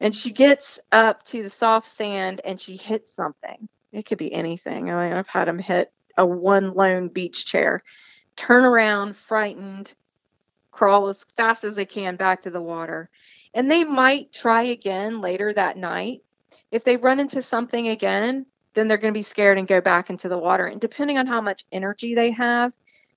and 0.00 0.14
she 0.14 0.32
gets 0.32 0.78
up 0.92 1.24
to 1.24 1.42
the 1.42 1.50
soft 1.50 1.86
sand 1.86 2.40
and 2.44 2.60
she 2.60 2.76
hits 2.76 3.12
something. 3.12 3.68
It 3.92 4.06
could 4.06 4.18
be 4.18 4.32
anything. 4.32 4.90
I 4.90 5.08
mean, 5.08 5.16
I've 5.16 5.28
had 5.28 5.48
them 5.48 5.58
hit 5.58 5.92
a 6.16 6.26
one 6.26 6.72
lone 6.72 7.08
beach 7.08 7.46
chair, 7.46 7.82
turn 8.36 8.64
around, 8.64 9.16
frightened, 9.16 9.94
crawl 10.70 11.08
as 11.08 11.24
fast 11.36 11.64
as 11.64 11.74
they 11.74 11.86
can 11.86 12.16
back 12.16 12.42
to 12.42 12.50
the 12.50 12.62
water. 12.62 13.08
And 13.54 13.70
they 13.70 13.84
might 13.84 14.32
try 14.32 14.64
again 14.64 15.20
later 15.20 15.52
that 15.52 15.76
night. 15.76 16.22
If 16.70 16.84
they 16.84 16.96
run 16.96 17.18
into 17.18 17.42
something 17.42 17.88
again, 17.88 18.46
then 18.74 18.86
they're 18.86 18.98
going 18.98 19.12
to 19.12 19.18
be 19.18 19.22
scared 19.22 19.58
and 19.58 19.66
go 19.66 19.80
back 19.80 20.10
into 20.10 20.28
the 20.28 20.38
water. 20.38 20.66
And 20.66 20.80
depending 20.80 21.18
on 21.18 21.26
how 21.26 21.40
much 21.40 21.64
energy 21.72 22.14
they 22.14 22.30
have, 22.32 22.72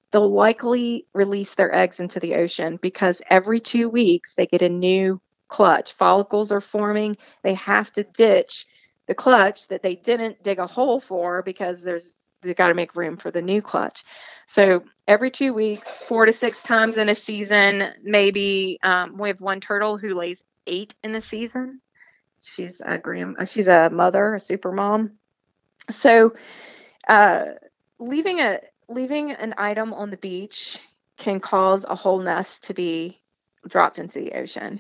they'll 0.10 0.32
likely 0.32 1.06
release 1.13 1.54
their 1.56 1.74
eggs 1.74 2.00
into 2.00 2.20
the 2.20 2.36
ocean 2.36 2.78
because 2.82 3.22
every 3.30 3.60
two 3.60 3.89
weeks 3.89 4.36
they 4.36 4.48
get 4.48 4.62
a 4.62 4.70
new 4.70 5.22
clutch. 5.52 5.94
Follicles 5.94 6.52
are 6.52 6.62
forming. 6.62 7.18
They 7.44 7.54
have 7.56 7.92
to 7.94 8.04
ditch 8.04 8.66
the 9.08 9.14
clutch 9.14 9.68
that 9.68 9.84
they 9.84 9.96
didn't 9.96 10.42
dig 10.42 10.58
a 10.58 10.66
hole 10.66 11.00
for 11.00 11.44
because 11.44 11.84
there's 11.84 12.16
they've 12.42 12.56
got 12.56 12.70
to 12.70 12.74
make 12.74 12.96
room 12.96 13.18
for 13.18 13.30
the 13.30 13.42
new 13.42 13.62
clutch. 13.62 14.04
So 14.48 14.84
every 15.08 15.30
two 15.30 15.54
weeks, 15.54 16.00
four 16.00 16.26
to 16.26 16.34
six 16.34 16.64
times 16.64 16.98
in 16.98 17.10
a 17.10 17.14
season, 17.14 17.90
maybe 18.02 18.80
um, 18.82 19.18
we 19.18 19.28
have 19.28 19.42
one 19.42 19.60
turtle 19.60 19.98
who 19.98 20.16
lays 20.16 20.42
eight 20.66 20.96
in 21.04 21.14
a 21.14 21.22
season. 21.22 21.82
She's 22.42 22.82
a 22.84 22.98
gram. 22.98 23.36
Uh, 23.38 23.46
she's 23.46 23.68
a 23.68 23.92
mother, 23.92 24.34
a 24.34 24.40
super 24.40 24.72
mom. 24.72 25.20
So 25.90 26.34
uh, 27.08 27.46
leaving 28.00 28.40
a 28.40 28.62
leaving 28.90 29.32
an 29.32 29.54
item 29.58 29.94
on 29.94 30.10
the 30.10 30.18
beach 30.18 30.80
can 31.18 31.40
cause 31.40 31.86
a 31.88 31.96
whole 31.96 32.20
nest 32.20 32.64
to 32.64 32.74
be 32.74 33.22
dropped 33.68 34.00
into 34.00 34.20
the 34.20 34.32
ocean 34.34 34.80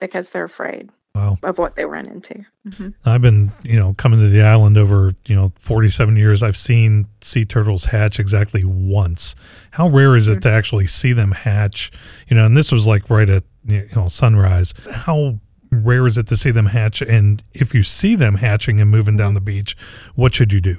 because 0.00 0.30
they're 0.30 0.44
afraid 0.44 0.90
wow. 1.14 1.38
of 1.42 1.58
what 1.58 1.76
they 1.76 1.84
run 1.84 2.06
into. 2.06 2.44
Mm-hmm. 2.66 2.90
I've 3.04 3.22
been, 3.22 3.52
you 3.62 3.78
know, 3.78 3.94
coming 3.94 4.20
to 4.20 4.28
the 4.28 4.42
island 4.42 4.78
over, 4.78 5.14
you 5.26 5.34
know, 5.34 5.52
47 5.58 6.16
years. 6.16 6.42
I've 6.42 6.56
seen 6.56 7.06
sea 7.20 7.44
turtles 7.44 7.84
hatch 7.84 8.18
exactly 8.18 8.64
once. 8.64 9.34
How 9.72 9.88
rare 9.88 10.16
is 10.16 10.28
it 10.28 10.32
mm-hmm. 10.32 10.40
to 10.40 10.50
actually 10.50 10.86
see 10.86 11.12
them 11.12 11.32
hatch? 11.32 11.90
You 12.28 12.36
know, 12.36 12.46
and 12.46 12.56
this 12.56 12.72
was 12.72 12.86
like 12.86 13.10
right 13.10 13.28
at, 13.28 13.44
you 13.66 13.88
know, 13.94 14.08
sunrise. 14.08 14.74
How 14.92 15.38
rare 15.70 16.06
is 16.06 16.18
it 16.18 16.26
to 16.28 16.36
see 16.36 16.50
them 16.50 16.66
hatch? 16.66 17.02
And 17.02 17.42
if 17.52 17.74
you 17.74 17.82
see 17.82 18.14
them 18.14 18.36
hatching 18.36 18.80
and 18.80 18.90
moving 18.90 19.16
down 19.16 19.28
mm-hmm. 19.28 19.34
the 19.34 19.40
beach, 19.40 19.76
what 20.14 20.34
should 20.34 20.52
you 20.52 20.60
do? 20.60 20.78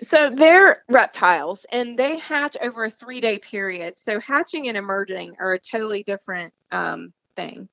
So 0.00 0.30
they're 0.30 0.82
reptiles 0.88 1.66
and 1.70 1.98
they 1.98 2.18
hatch 2.18 2.56
over 2.62 2.86
a 2.86 2.90
three 2.90 3.20
day 3.20 3.38
period. 3.38 3.98
So 3.98 4.18
hatching 4.18 4.68
and 4.68 4.78
emerging 4.78 5.36
are 5.38 5.52
a 5.52 5.58
totally 5.58 6.02
different 6.02 6.54
um, 6.72 7.12
thing. 7.36 7.68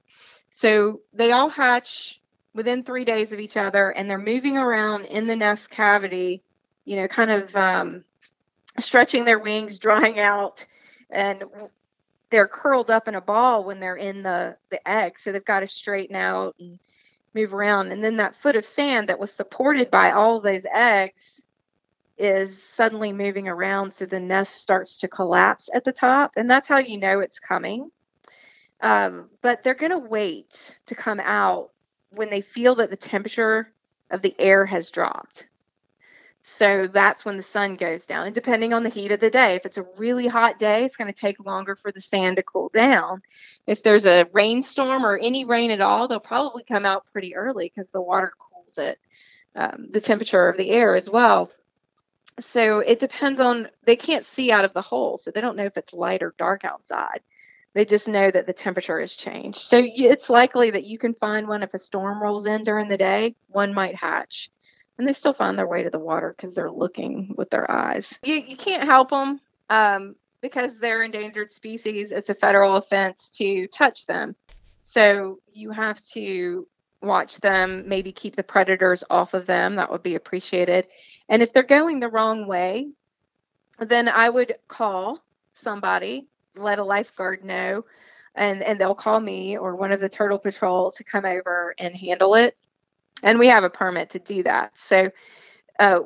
So 0.53 1.01
they 1.13 1.31
all 1.31 1.49
hatch 1.49 2.21
within 2.53 2.83
three 2.83 3.05
days 3.05 3.31
of 3.31 3.39
each 3.39 3.57
other 3.57 3.89
and 3.89 4.09
they're 4.09 4.17
moving 4.17 4.57
around 4.57 5.05
in 5.05 5.27
the 5.27 5.35
nest 5.35 5.69
cavity, 5.69 6.43
you 6.85 6.97
know, 6.97 7.07
kind 7.07 7.31
of 7.31 7.55
um, 7.55 8.03
stretching 8.77 9.25
their 9.25 9.39
wings, 9.39 9.77
drying 9.79 10.19
out, 10.19 10.65
and 11.09 11.43
they're 12.29 12.47
curled 12.47 12.89
up 12.89 13.07
in 13.07 13.15
a 13.15 13.21
ball 13.21 13.63
when 13.63 13.79
they're 13.79 13.97
in 13.97 14.23
the, 14.23 14.55
the 14.69 14.87
egg. 14.87 15.19
So 15.19 15.31
they've 15.31 15.43
got 15.43 15.61
to 15.61 15.67
straighten 15.67 16.15
out 16.15 16.55
and 16.59 16.79
move 17.33 17.53
around. 17.53 17.91
And 17.91 18.03
then 18.03 18.17
that 18.17 18.35
foot 18.35 18.55
of 18.55 18.65
sand 18.65 19.09
that 19.09 19.19
was 19.19 19.31
supported 19.31 19.91
by 19.91 20.11
all 20.11 20.39
those 20.39 20.65
eggs 20.71 21.43
is 22.17 22.61
suddenly 22.63 23.11
moving 23.11 23.47
around. 23.47 23.93
So 23.93 24.05
the 24.05 24.19
nest 24.19 24.55
starts 24.55 24.97
to 24.97 25.07
collapse 25.07 25.69
at 25.73 25.83
the 25.83 25.91
top. 25.91 26.33
And 26.37 26.49
that's 26.49 26.67
how 26.67 26.79
you 26.79 26.97
know 26.97 27.19
it's 27.19 27.39
coming. 27.39 27.89
Um, 28.81 29.29
but 29.41 29.63
they're 29.63 29.75
going 29.75 29.91
to 29.91 29.99
wait 29.99 30.79
to 30.87 30.95
come 30.95 31.19
out 31.19 31.69
when 32.09 32.29
they 32.29 32.41
feel 32.41 32.75
that 32.75 32.89
the 32.89 32.97
temperature 32.97 33.71
of 34.09 34.21
the 34.21 34.35
air 34.39 34.65
has 34.65 34.89
dropped. 34.89 35.47
So 36.43 36.87
that's 36.87 37.23
when 37.23 37.37
the 37.37 37.43
sun 37.43 37.75
goes 37.75 38.07
down. 38.07 38.25
And 38.25 38.33
depending 38.33 38.73
on 38.73 38.81
the 38.81 38.89
heat 38.89 39.11
of 39.11 39.19
the 39.19 39.29
day, 39.29 39.55
if 39.55 39.65
it's 39.67 39.77
a 39.77 39.85
really 39.97 40.25
hot 40.25 40.57
day, 40.57 40.85
it's 40.85 40.97
going 40.97 41.13
to 41.13 41.19
take 41.19 41.39
longer 41.45 41.75
for 41.75 41.91
the 41.91 42.01
sand 42.01 42.37
to 42.37 42.43
cool 42.43 42.69
down. 42.73 43.21
If 43.67 43.83
there's 43.83 44.07
a 44.07 44.27
rainstorm 44.33 45.05
or 45.05 45.17
any 45.17 45.45
rain 45.45 45.69
at 45.69 45.81
all, 45.81 46.07
they'll 46.07 46.19
probably 46.19 46.63
come 46.63 46.85
out 46.85 47.05
pretty 47.11 47.35
early 47.35 47.71
because 47.73 47.91
the 47.91 48.01
water 48.01 48.33
cools 48.39 48.79
it, 48.79 48.99
um, 49.55 49.89
the 49.91 50.01
temperature 50.01 50.49
of 50.49 50.57
the 50.57 50.71
air 50.71 50.95
as 50.95 51.07
well. 51.07 51.51
So 52.39 52.79
it 52.79 52.99
depends 52.99 53.39
on, 53.39 53.69
they 53.83 53.95
can't 53.95 54.25
see 54.25 54.51
out 54.51 54.65
of 54.65 54.73
the 54.73 54.81
hole. 54.81 55.19
So 55.19 55.29
they 55.29 55.41
don't 55.41 55.57
know 55.57 55.65
if 55.65 55.77
it's 55.77 55.93
light 55.93 56.23
or 56.23 56.33
dark 56.39 56.65
outside. 56.65 57.21
They 57.73 57.85
just 57.85 58.09
know 58.09 58.29
that 58.29 58.47
the 58.47 58.53
temperature 58.53 58.99
has 58.99 59.15
changed. 59.15 59.59
So 59.59 59.81
it's 59.81 60.29
likely 60.29 60.71
that 60.71 60.83
you 60.83 60.97
can 60.97 61.13
find 61.13 61.47
one 61.47 61.63
if 61.63 61.73
a 61.73 61.77
storm 61.77 62.21
rolls 62.21 62.45
in 62.45 62.63
during 62.63 62.89
the 62.89 62.97
day, 62.97 63.35
one 63.47 63.73
might 63.73 63.95
hatch 63.95 64.49
and 65.01 65.07
they 65.07 65.13
still 65.13 65.33
find 65.33 65.57
their 65.57 65.67
way 65.67 65.81
to 65.81 65.89
the 65.89 65.97
water 65.97 66.31
because 66.35 66.53
they're 66.53 66.71
looking 66.71 67.33
with 67.35 67.49
their 67.49 67.69
eyes. 67.69 68.19
You, 68.23 68.35
you 68.35 68.55
can't 68.55 68.83
help 68.83 69.09
them 69.09 69.39
um, 69.67 70.15
because 70.41 70.79
they're 70.79 71.01
endangered 71.01 71.49
species. 71.51 72.11
It's 72.11 72.29
a 72.29 72.35
federal 72.35 72.75
offense 72.75 73.31
to 73.37 73.65
touch 73.67 74.05
them. 74.05 74.35
So 74.83 75.39
you 75.53 75.71
have 75.71 75.99
to 76.13 76.67
watch 77.01 77.39
them, 77.39 77.87
maybe 77.87 78.11
keep 78.11 78.35
the 78.35 78.43
predators 78.43 79.03
off 79.09 79.33
of 79.33 79.47
them. 79.47 79.77
That 79.77 79.91
would 79.91 80.03
be 80.03 80.13
appreciated. 80.13 80.87
And 81.27 81.41
if 81.41 81.51
they're 81.51 81.63
going 81.63 81.99
the 81.99 82.07
wrong 82.07 82.45
way, 82.45 82.89
then 83.79 84.07
I 84.07 84.29
would 84.29 84.53
call 84.67 85.23
somebody, 85.55 86.27
let 86.55 86.79
a 86.79 86.83
lifeguard 86.83 87.43
know, 87.45 87.85
and, 88.35 88.61
and 88.63 88.79
they'll 88.79 88.95
call 88.95 89.19
me 89.19 89.57
or 89.57 89.75
one 89.75 89.91
of 89.91 89.99
the 89.99 90.09
turtle 90.09 90.39
patrol 90.39 90.91
to 90.91 91.03
come 91.03 91.25
over 91.25 91.73
and 91.77 91.95
handle 91.95 92.35
it 92.35 92.55
and 93.23 93.39
we 93.39 93.47
have 93.47 93.63
a 93.63 93.69
permit 93.69 94.11
to 94.11 94.19
do 94.19 94.43
that. 94.43 94.77
So 94.77 95.11
uh, 95.79 96.01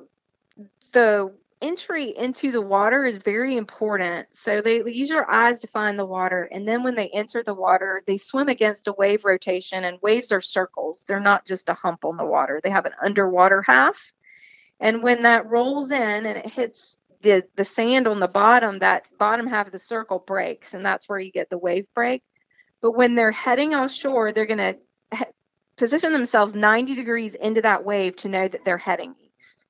the 0.91 1.34
entry 1.62 2.15
into 2.15 2.51
the 2.51 2.62
water 2.62 3.05
is 3.05 3.17
very 3.17 3.58
important. 3.58 4.27
So 4.34 4.62
they 4.62 4.84
use 4.84 5.10
your 5.10 5.29
eyes 5.29 5.62
to 5.62 5.67
find 5.67 5.97
the 5.97 6.05
water, 6.05 6.47
and 6.51 6.67
then 6.67 6.84
when 6.84 6.95
they 6.95 7.10
enter 7.10 7.43
the 7.43 7.53
water, 7.53 8.03
they 8.05 8.17
swim 8.17 8.49
against 8.49 8.88
a 8.88 8.93
wave 8.93 9.25
rotation, 9.25 9.84
and 9.84 10.01
waves 10.01 10.31
are 10.31 10.41
circles. 10.41 11.05
They're 11.08 11.19
not 11.19 11.45
just 11.45 11.69
a 11.69 11.73
hump 11.73 12.05
on 12.05 12.17
the 12.17 12.25
water. 12.25 12.60
They 12.63 12.69
have 12.69 12.86
an 12.86 12.95
underwater 13.01 13.62
half, 13.62 14.13
and 14.79 15.01
when 15.01 15.23
that 15.23 15.49
rolls 15.49 15.91
in 15.91 16.25
and 16.25 16.38
it 16.38 16.51
hits 16.51 16.97
the 17.21 17.43
the 17.56 17.65
sand 17.65 18.08
on 18.08 18.19
the 18.19 18.28
bottom, 18.28 18.80
that 18.80 19.06
bottom 19.17 19.47
half 19.47 19.67
of 19.67 19.71
the 19.71 19.80
circle 19.80 20.19
breaks, 20.19 20.73
and 20.73 20.86
that's 20.86 21.08
where 21.10 21.19
you 21.19 21.32
get 21.32 21.49
the 21.49 21.58
wave 21.58 21.88
break. 21.93 22.23
But 22.82 22.91
when 22.91 23.15
they're 23.15 23.32
heading 23.32 23.73
offshore, 23.73 24.32
they're 24.32 24.45
going 24.45 24.60
to 24.60 24.78
position 25.78 26.12
themselves 26.12 26.56
90 26.56 26.95
degrees 26.95 27.36
into 27.36 27.62
that 27.62 27.84
wave 27.84 28.15
to 28.17 28.30
know 28.30 28.47
that 28.47 28.63
they're 28.63 28.78
heading 28.78 29.15
east. 29.38 29.65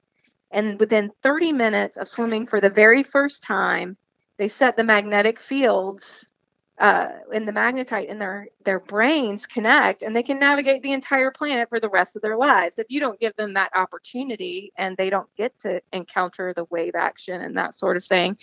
And 0.52 0.80
within 0.80 1.12
30 1.24 1.54
minutes 1.54 1.98
of 1.98 2.08
swimming 2.08 2.46
for 2.46 2.62
the 2.62 2.70
very 2.70 3.04
first 3.04 3.44
time, 3.44 3.98
they 4.38 4.48
set 4.48 4.78
the 4.78 4.84
magnetic 4.84 5.40
fields 5.40 6.30
uh, 6.78 7.10
in 7.32 7.46
the 7.46 7.54
magnetite 7.54 8.08
in 8.08 8.20
their 8.20 8.48
their 8.64 8.80
brains 8.80 9.46
connect 9.46 10.04
and 10.04 10.16
they 10.16 10.24
can 10.24 10.40
navigate 10.40 10.82
the 10.84 10.92
entire 10.92 11.32
planet 11.32 11.70
for 11.70 11.80
the 11.80 11.90
rest 11.90 12.16
of 12.16 12.22
their 12.22 12.38
lives 12.38 12.80
if 12.80 12.88
you 12.90 13.00
don't 13.00 13.20
give 13.20 13.36
them 13.38 13.54
that 13.54 13.72
opportunity 13.76 14.74
and 14.78 14.98
they 14.98 15.10
don't 15.10 15.34
get 15.36 15.58
to 15.58 15.82
encounter 15.94 16.54
the 16.54 16.66
wave 16.66 16.96
action 16.96 17.42
and 17.42 17.58
that 17.58 17.74
sort 17.74 17.96
of 17.96 18.04
thing 18.04 18.38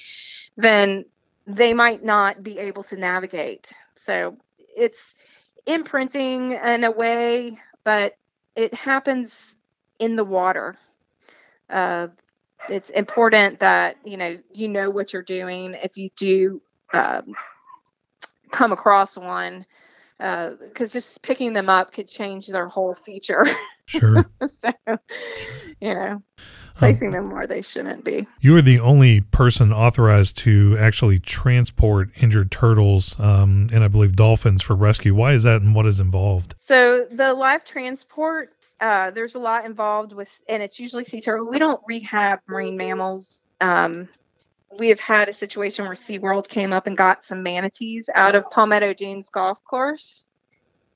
then 0.56 1.04
they 1.46 1.74
might 1.74 2.02
not 2.02 2.42
be 2.42 2.58
able 2.58 2.82
to 2.82 2.96
navigate 2.96 3.72
so 3.96 4.36
it's 4.76 5.14
imprinting 5.66 6.52
in 6.52 6.84
a 6.84 6.90
way, 6.90 7.58
but 7.84 8.16
it 8.56 8.74
happens 8.74 9.56
in 9.98 10.16
the 10.16 10.24
water. 10.24 10.76
Uh, 11.70 12.08
it's 12.68 12.90
important 12.90 13.60
that 13.60 13.96
you 14.04 14.16
know 14.16 14.38
you 14.52 14.68
know 14.68 14.90
what 14.90 15.12
you're 15.12 15.22
doing 15.22 15.74
if 15.82 15.96
you 15.96 16.10
do 16.16 16.62
um, 16.92 17.34
come 18.52 18.72
across 18.72 19.18
one 19.18 19.66
because 20.18 20.90
uh, 20.90 20.92
just 20.92 21.22
picking 21.22 21.52
them 21.52 21.68
up 21.68 21.92
could 21.92 22.06
change 22.06 22.46
their 22.46 22.68
whole 22.68 22.94
feature. 22.94 23.44
Sure. 23.86 24.24
so, 24.50 24.72
you 25.80 25.92
know, 25.94 26.22
placing 26.76 27.08
um, 27.08 27.14
them 27.14 27.30
where 27.32 27.48
they 27.48 27.60
shouldn't 27.60 28.04
be. 28.04 28.26
You 28.40 28.56
are 28.56 28.62
the 28.62 28.78
only 28.78 29.22
person 29.22 29.72
authorized 29.72 30.38
to 30.38 30.76
actually 30.78 31.18
transport 31.18 32.10
injured 32.20 32.52
turtles 32.52 33.18
um, 33.18 33.68
and 33.72 33.82
I 33.82 33.88
believe 33.88 34.14
dolphins 34.14 34.62
for 34.62 34.76
rescue. 34.76 35.14
Why 35.14 35.32
is 35.32 35.42
that 35.42 35.60
and 35.60 35.74
what 35.74 35.86
is 35.86 35.98
involved? 35.98 36.54
So, 36.58 37.06
the 37.10 37.34
live 37.34 37.64
transport, 37.64 38.52
uh, 38.80 39.10
there's 39.10 39.34
a 39.34 39.40
lot 39.40 39.66
involved 39.66 40.12
with, 40.12 40.40
and 40.48 40.62
it's 40.62 40.78
usually 40.78 41.04
sea 41.04 41.20
turtle. 41.20 41.48
We 41.48 41.58
don't 41.58 41.80
rehab 41.86 42.38
marine 42.46 42.76
mammals. 42.76 43.40
Um, 43.60 44.08
we 44.78 44.88
have 44.88 45.00
had 45.00 45.28
a 45.28 45.32
situation 45.32 45.84
where 45.84 45.94
SeaWorld 45.94 46.48
came 46.48 46.72
up 46.72 46.86
and 46.86 46.96
got 46.96 47.24
some 47.24 47.42
manatees 47.42 48.08
out 48.14 48.34
of 48.34 48.50
Palmetto 48.50 48.94
Dunes 48.94 49.30
Golf 49.30 49.62
Course. 49.64 50.26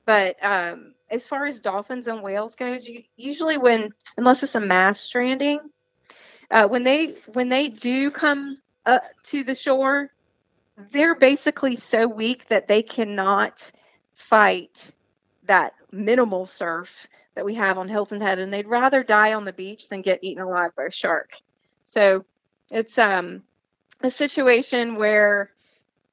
But 0.05 0.43
um, 0.43 0.93
as 1.09 1.27
far 1.27 1.45
as 1.45 1.59
dolphins 1.59 2.07
and 2.07 2.23
whales 2.23 2.55
goes, 2.55 2.87
you, 2.87 3.03
usually 3.15 3.57
when 3.57 3.91
unless 4.15 4.43
it's 4.43 4.55
a 4.55 4.59
mass 4.59 4.99
stranding, 4.99 5.59
uh, 6.49 6.67
when 6.67 6.83
they 6.83 7.15
when 7.33 7.49
they 7.49 7.67
do 7.67 8.09
come 8.09 8.57
uh, 8.85 8.99
to 9.25 9.43
the 9.43 9.55
shore, 9.55 10.09
they're 10.91 11.15
basically 11.15 11.75
so 11.75 12.07
weak 12.07 12.47
that 12.47 12.67
they 12.67 12.83
cannot 12.83 13.71
fight 14.15 14.91
that 15.45 15.73
minimal 15.91 16.45
surf 16.45 17.07
that 17.35 17.45
we 17.45 17.55
have 17.55 17.77
on 17.77 17.89
Hilton 17.89 18.21
Head, 18.21 18.39
and 18.39 18.51
they'd 18.51 18.67
rather 18.67 19.03
die 19.03 19.33
on 19.33 19.45
the 19.45 19.53
beach 19.53 19.89
than 19.89 20.01
get 20.01 20.23
eaten 20.23 20.41
alive 20.41 20.71
by 20.75 20.85
a 20.85 20.91
shark. 20.91 21.33
So 21.85 22.25
it's 22.69 22.97
um, 22.97 23.43
a 24.01 24.11
situation 24.11 24.95
where 24.95 25.51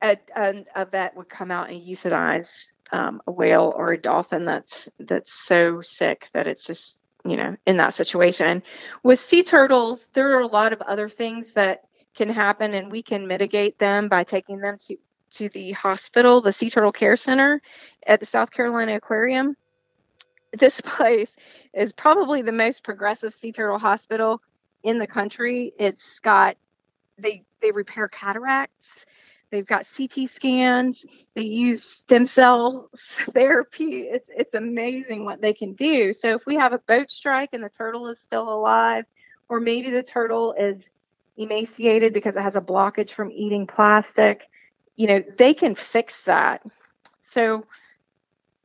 a, 0.03 0.18
a, 0.37 0.64
a 0.75 0.85
vet 0.85 1.16
would 1.16 1.29
come 1.29 1.51
out 1.51 1.70
and 1.70 1.83
euthanize 1.83 2.70
um, 2.92 3.20
a 3.27 3.33
whale 3.33 3.73
or 3.75 3.92
a 3.92 4.01
dolphin 4.01 4.44
that's 4.44 4.88
that's 4.99 5.33
so 5.33 5.81
sick 5.81 6.29
that 6.33 6.47
it's 6.47 6.64
just 6.64 7.03
you 7.25 7.37
know 7.37 7.57
in 7.66 7.79
that 7.79 7.94
situation. 7.94 8.62
With 9.03 9.20
sea 9.20 9.42
turtles 9.42 10.07
there 10.12 10.37
are 10.37 10.40
a 10.40 10.47
lot 10.47 10.73
of 10.73 10.83
other 10.83 11.09
things 11.09 11.53
that 11.55 11.85
can 12.14 12.29
happen 12.29 12.75
and 12.75 12.92
we 12.92 13.03
can 13.03 13.27
mitigate 13.27 13.79
them 13.79 14.09
by 14.09 14.25
taking 14.25 14.59
them 14.59 14.77
to 14.81 14.97
to 15.33 15.49
the 15.49 15.73
hospital 15.73 16.40
the 16.40 16.53
sea 16.53 16.70
turtle 16.70 16.92
care 16.92 17.16
center 17.16 17.61
at 18.07 18.20
the 18.20 18.27
south 18.27 18.51
carolina 18.51 18.97
aquarium. 18.97 19.57
This 20.53 20.81
place 20.85 21.31
is 21.73 21.92
probably 21.92 22.42
the 22.42 22.53
most 22.53 22.85
progressive 22.85 23.35
sea 23.35 23.53
turtle 23.53 23.79
hospital 23.79 24.40
in 24.83 24.99
the 24.99 25.07
country. 25.07 25.73
It's 25.79 26.20
got 26.20 26.57
they 27.18 27.44
they 27.64 27.72
repair 27.72 28.09
cataracts 28.09 28.85
They've 29.55 29.64
got 29.64 29.87
CT 29.96 30.31
scans. 30.35 31.00
They 31.37 31.42
use 31.42 31.85
stem 31.85 32.27
cell 32.27 32.90
therapy. 33.33 34.00
It's 34.00 34.29
it's 34.29 34.53
amazing 34.53 35.24
what 35.24 35.40
they 35.40 35.53
can 35.53 35.74
do. 35.74 36.12
So 36.12 36.35
if 36.35 36.44
we 36.44 36.57
have 36.57 36.72
a 36.72 36.79
boat 36.79 37.09
strike 37.12 37.50
and 37.53 37.62
the 37.62 37.68
turtle 37.68 38.09
is 38.09 38.18
still 38.27 38.48
alive, 38.53 39.05
or 39.48 39.61
maybe 39.61 39.90
the 39.90 40.03
turtle 40.03 40.57
is 40.59 40.83
emaciated 41.37 42.12
because 42.12 42.35
it 42.35 42.42
has 42.42 42.57
a 42.57 42.61
blockage 42.61 43.14
from 43.14 43.31
eating 43.31 43.68
plastic, 43.68 44.42
you 44.96 45.07
know, 45.07 45.22
they 45.38 45.55
can 45.55 45.77
fix 45.77 46.22
that. 46.22 46.61
So 47.31 47.64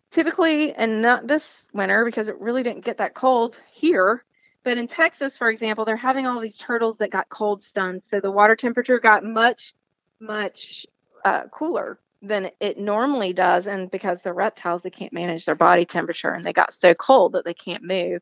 typically, 0.09 0.73
and 0.73 1.03
not 1.03 1.27
this 1.27 1.67
winter 1.71 2.03
because 2.03 2.29
it 2.29 2.41
really 2.41 2.63
didn't 2.63 2.83
get 2.83 2.97
that 2.97 3.13
cold 3.13 3.61
here, 3.71 4.23
but 4.63 4.77
in 4.77 4.87
Texas, 4.87 5.37
for 5.37 5.49
example, 5.49 5.85
they're 5.85 5.95
having 5.95 6.27
all 6.27 6.39
these 6.39 6.57
turtles 6.57 6.97
that 6.97 7.11
got 7.11 7.29
cold 7.29 7.63
stunned. 7.63 8.03
So 8.05 8.19
the 8.19 8.31
water 8.31 8.55
temperature 8.55 8.99
got 8.99 9.23
much 9.23 9.73
much 10.19 10.85
uh, 11.23 11.43
cooler 11.51 11.99
than 12.21 12.51
it 12.59 12.77
normally 12.77 13.31
does. 13.33 13.67
And 13.67 13.89
because 13.89 14.21
they're 14.21 14.33
reptiles, 14.33 14.81
they 14.81 14.89
can't 14.89 15.13
manage 15.13 15.45
their 15.45 15.55
body 15.55 15.85
temperature 15.85 16.31
and 16.31 16.43
they 16.43 16.51
got 16.53 16.73
so 16.73 16.93
cold 16.93 17.33
that 17.33 17.45
they 17.45 17.53
can't 17.53 17.83
move. 17.83 18.21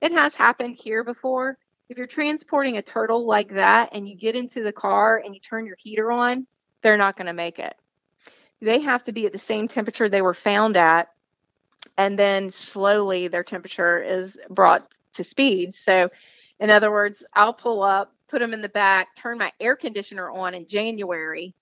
It 0.00 0.12
has 0.12 0.34
happened 0.34 0.76
here 0.76 1.04
before. 1.04 1.58
if 1.88 1.98
you're 1.98 2.06
transporting 2.06 2.78
a 2.78 2.82
turtle 2.82 3.26
like 3.26 3.54
that 3.54 3.90
and 3.92 4.08
you 4.08 4.16
get 4.16 4.34
into 4.34 4.62
the 4.62 4.72
car 4.72 5.20
and 5.22 5.34
you 5.34 5.40
turn 5.40 5.66
your 5.66 5.76
heater 5.78 6.10
on, 6.10 6.46
they're 6.82 6.96
not 6.96 7.16
going 7.16 7.26
to 7.26 7.32
make 7.34 7.58
it. 7.58 7.74
They 8.60 8.80
have 8.80 9.02
to 9.04 9.12
be 9.12 9.26
at 9.26 9.32
the 9.32 9.38
same 9.38 9.68
temperature 9.68 10.08
they 10.08 10.22
were 10.22 10.34
found 10.34 10.76
at, 10.76 11.08
and 11.96 12.18
then 12.18 12.50
slowly 12.50 13.28
their 13.28 13.44
temperature 13.44 14.02
is 14.02 14.38
brought 14.50 14.94
to 15.14 15.24
speed. 15.24 15.76
So, 15.76 16.10
in 16.60 16.70
other 16.70 16.90
words, 16.90 17.24
I'll 17.32 17.52
pull 17.52 17.82
up, 17.82 18.12
put 18.28 18.40
them 18.40 18.54
in 18.54 18.62
the 18.62 18.68
back, 18.68 19.14
turn 19.16 19.38
my 19.38 19.52
air 19.60 19.76
conditioner 19.76 20.30
on 20.30 20.54
in 20.54 20.66
January, 20.66 21.54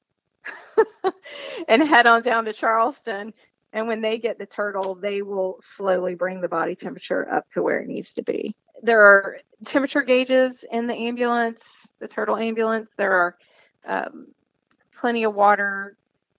and 1.68 1.82
head 1.82 2.06
on 2.06 2.22
down 2.22 2.44
to 2.46 2.52
Charleston. 2.52 3.32
And 3.72 3.88
when 3.88 4.02
they 4.02 4.18
get 4.18 4.38
the 4.38 4.46
turtle, 4.46 4.94
they 4.94 5.22
will 5.22 5.60
slowly 5.76 6.14
bring 6.14 6.40
the 6.40 6.48
body 6.48 6.74
temperature 6.74 7.30
up 7.32 7.50
to 7.52 7.62
where 7.62 7.80
it 7.80 7.88
needs 7.88 8.12
to 8.14 8.22
be. 8.22 8.54
There 8.82 9.00
are 9.00 9.38
temperature 9.64 10.02
gauges 10.02 10.52
in 10.70 10.86
the 10.86 10.94
ambulance, 10.94 11.60
the 11.98 12.08
turtle 12.08 12.36
ambulance. 12.36 12.90
There 12.96 13.12
are 13.12 13.36
um, 13.86 14.26
plenty 15.00 15.24
of 15.24 15.34
water, 15.34 15.96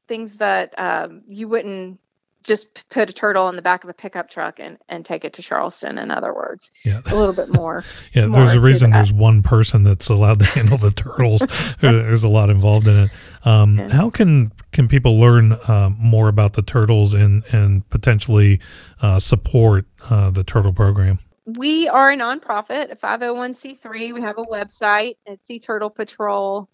things 0.08 0.38
that 0.38 0.78
um, 0.78 1.24
you 1.28 1.48
wouldn't 1.48 2.00
just 2.44 2.90
put 2.90 3.10
a 3.10 3.14
turtle 3.14 3.50
in 3.50 3.56
the 3.56 3.62
back 3.62 3.84
of 3.84 3.90
a 3.90 3.94
pickup 3.94 4.30
truck 4.30 4.60
and, 4.60 4.78
and 4.90 5.06
take 5.06 5.24
it 5.26 5.34
to 5.34 5.42
Charleston, 5.42 5.98
in 5.98 6.12
other 6.12 6.34
words. 6.34 6.72
Yeah. 6.86 7.02
A 7.08 7.16
little 7.16 7.34
bit 7.34 7.50
more. 7.54 7.84
yeah, 8.14 8.28
more 8.28 8.46
there's 8.46 8.56
a 8.56 8.62
reason 8.62 8.92
that. 8.92 8.98
there's 8.98 9.14
one 9.14 9.42
person 9.44 9.84
that's 9.84 10.10
allowed 10.10 10.40
to 10.40 10.46
handle 10.58 10.78
the 10.78 10.92
turtles. 10.92 11.42
there's 11.82 12.24
a 12.24 12.30
lot 12.30 12.50
involved 12.50 12.88
in 12.88 12.98
it. 13.06 13.10
Um, 13.46 13.78
Yeah. 13.78 13.90
How 13.90 14.10
can 14.10 14.52
can 14.72 14.88
people 14.88 15.20
learn 15.20 15.54
uh, 15.68 15.90
more 15.98 16.28
about 16.28 16.54
the 16.54 16.62
turtles 16.62 17.14
and 17.14 17.44
and 17.52 17.88
potentially 17.90 18.60
uh, 19.02 19.20
support 19.20 19.86
uh, 20.10 20.30
the 20.32 20.44
turtle 20.44 20.74
program? 20.74 21.20
We 21.46 21.90
are 21.90 22.12
a 22.12 22.18
nonprofit, 22.18 22.92
a 22.92 22.96
501c3. 22.96 24.14
We 24.14 24.22
have 24.22 24.38
a 24.38 24.46
website 24.46 25.18
at 25.28 25.42
Sea 25.42 25.60
Turtle 25.60 25.90
Patrol, 25.90 26.70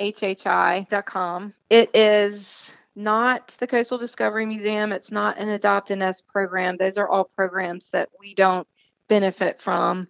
HHI.com. 0.00 1.54
It 1.68 1.90
is 1.94 2.76
not 3.00 3.56
the 3.58 3.66
Coastal 3.66 3.98
Discovery 3.98 4.46
Museum. 4.46 4.92
It's 4.92 5.10
not 5.10 5.38
an 5.38 5.48
Adopt 5.48 5.90
a 5.90 5.96
Nest 5.96 6.28
program. 6.28 6.76
Those 6.76 6.98
are 6.98 7.08
all 7.08 7.24
programs 7.24 7.90
that 7.90 8.08
we 8.20 8.34
don't 8.34 8.66
benefit 9.08 9.60
from. 9.60 10.08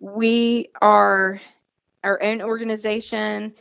We 0.00 0.70
are 0.80 1.40
our 2.02 2.22
own 2.22 2.42
organization 2.42 3.54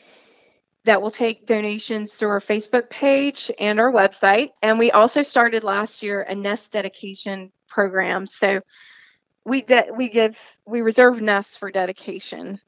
that 0.86 1.02
will 1.02 1.12
take 1.12 1.45
donations 1.45 2.15
through 2.15 2.30
our 2.30 2.41
Facebook 2.41 2.89
page 2.89 3.49
and 3.60 3.80
our 3.80 3.91
website. 3.91 4.49
And 4.62 4.80
we 4.80 4.91
also 4.91 5.21
started 5.21 5.63
last 5.63 6.04
year 6.04 6.21
a 6.21 6.36
nest 6.36 6.71
dedication 6.71 7.52
program. 7.67 8.26
So 8.26 8.62
we 9.45 9.62
de- 9.62 9.91
we 9.95 10.10
give 10.10 10.39
we 10.65 10.82
reserve 10.82 11.21
nests 11.21 11.58
for 11.58 11.71
dedication. 11.71 12.60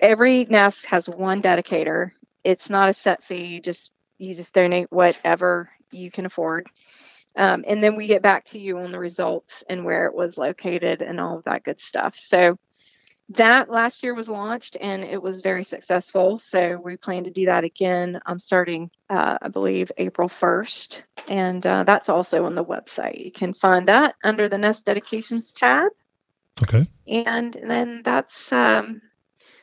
Every 0.00 0.46
nest 0.46 0.86
has 0.86 1.08
one 1.08 1.40
dedicator. 1.40 2.14
It's 2.42 2.70
not 2.70 2.88
a 2.88 2.94
set 2.94 3.22
fee. 3.22 3.46
You 3.46 3.60
just 3.60 3.92
you 4.20 4.34
just 4.34 4.54
donate 4.54 4.90
whatever 4.90 5.70
you 5.90 6.10
can 6.10 6.26
afford. 6.26 6.68
Um, 7.36 7.64
and 7.66 7.82
then 7.82 7.96
we 7.96 8.06
get 8.06 8.22
back 8.22 8.44
to 8.46 8.58
you 8.58 8.78
on 8.78 8.92
the 8.92 8.98
results 8.98 9.64
and 9.68 9.84
where 9.84 10.06
it 10.06 10.14
was 10.14 10.36
located 10.36 11.00
and 11.00 11.20
all 11.20 11.36
of 11.38 11.44
that 11.44 11.64
good 11.64 11.78
stuff. 11.78 12.16
So 12.16 12.58
that 13.30 13.70
last 13.70 14.02
year 14.02 14.12
was 14.12 14.28
launched 14.28 14.76
and 14.80 15.04
it 15.04 15.22
was 15.22 15.40
very 15.40 15.62
successful. 15.62 16.38
So 16.38 16.80
we 16.82 16.96
plan 16.96 17.24
to 17.24 17.30
do 17.30 17.46
that 17.46 17.62
again. 17.62 18.20
I'm 18.26 18.40
starting, 18.40 18.90
uh, 19.08 19.38
I 19.40 19.48
believe, 19.48 19.92
April 19.96 20.28
1st. 20.28 21.04
And 21.28 21.64
uh, 21.64 21.84
that's 21.84 22.08
also 22.08 22.44
on 22.44 22.56
the 22.56 22.64
website. 22.64 23.24
You 23.24 23.30
can 23.30 23.54
find 23.54 23.86
that 23.88 24.16
under 24.24 24.48
the 24.48 24.58
Nest 24.58 24.84
Dedications 24.84 25.52
tab. 25.52 25.92
Okay. 26.62 26.88
And 27.06 27.56
then 27.62 28.02
that's 28.04 28.52
um, 28.52 29.00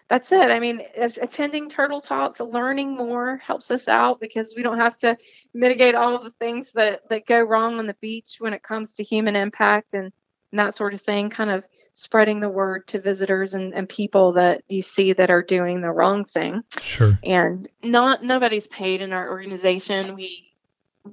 that's 0.10 0.32
it. 0.32 0.52
I 0.52 0.60
mean, 0.60 0.82
attending 0.96 1.70
Turtle 1.70 2.00
Talks, 2.02 2.40
learning 2.40 2.96
more 2.96 3.38
helps 3.38 3.72
us 3.72 3.88
out 3.88 4.20
because 4.20 4.54
we 4.56 4.64
don't 4.64 4.80
have 4.80 4.98
to 5.00 5.18
mitigate 5.54 5.96
all 5.96 6.16
of 6.16 6.24
the 6.24 6.32
things 6.32 6.72
that 6.74 7.08
that 7.10 7.26
go 7.26 7.42
wrong 7.42 7.80
on 7.80 7.88
the 7.88 7.96
beach 7.96 8.38
when 8.40 8.54
it 8.54 8.64
comes 8.64 8.96
to 8.96 9.04
human 9.04 9.36
impact 9.36 9.94
and, 9.94 10.12
and 10.52 10.60
that 10.60 10.76
sort 10.76 10.94
of 10.94 11.02
thing. 11.02 11.30
Kind 11.30 11.50
of 11.50 11.68
spreading 11.94 12.40
the 12.40 12.50
word 12.50 12.88
to 12.88 13.02
visitors 13.02 13.56
and, 13.56 13.74
and 13.74 13.90
people 13.90 14.34
that 14.34 14.62
you 14.70 14.84
see 14.84 15.14
that 15.14 15.32
are 15.32 15.42
doing 15.42 15.82
the 15.82 15.90
wrong 15.90 16.24
thing 16.24 16.64
Sure. 16.80 17.18
and 17.24 17.68
not 17.82 18.24
nobody's 18.24 18.68
paid 18.68 19.02
in 19.02 19.14
our 19.14 19.32
organization 19.32 20.14
we 20.14 20.54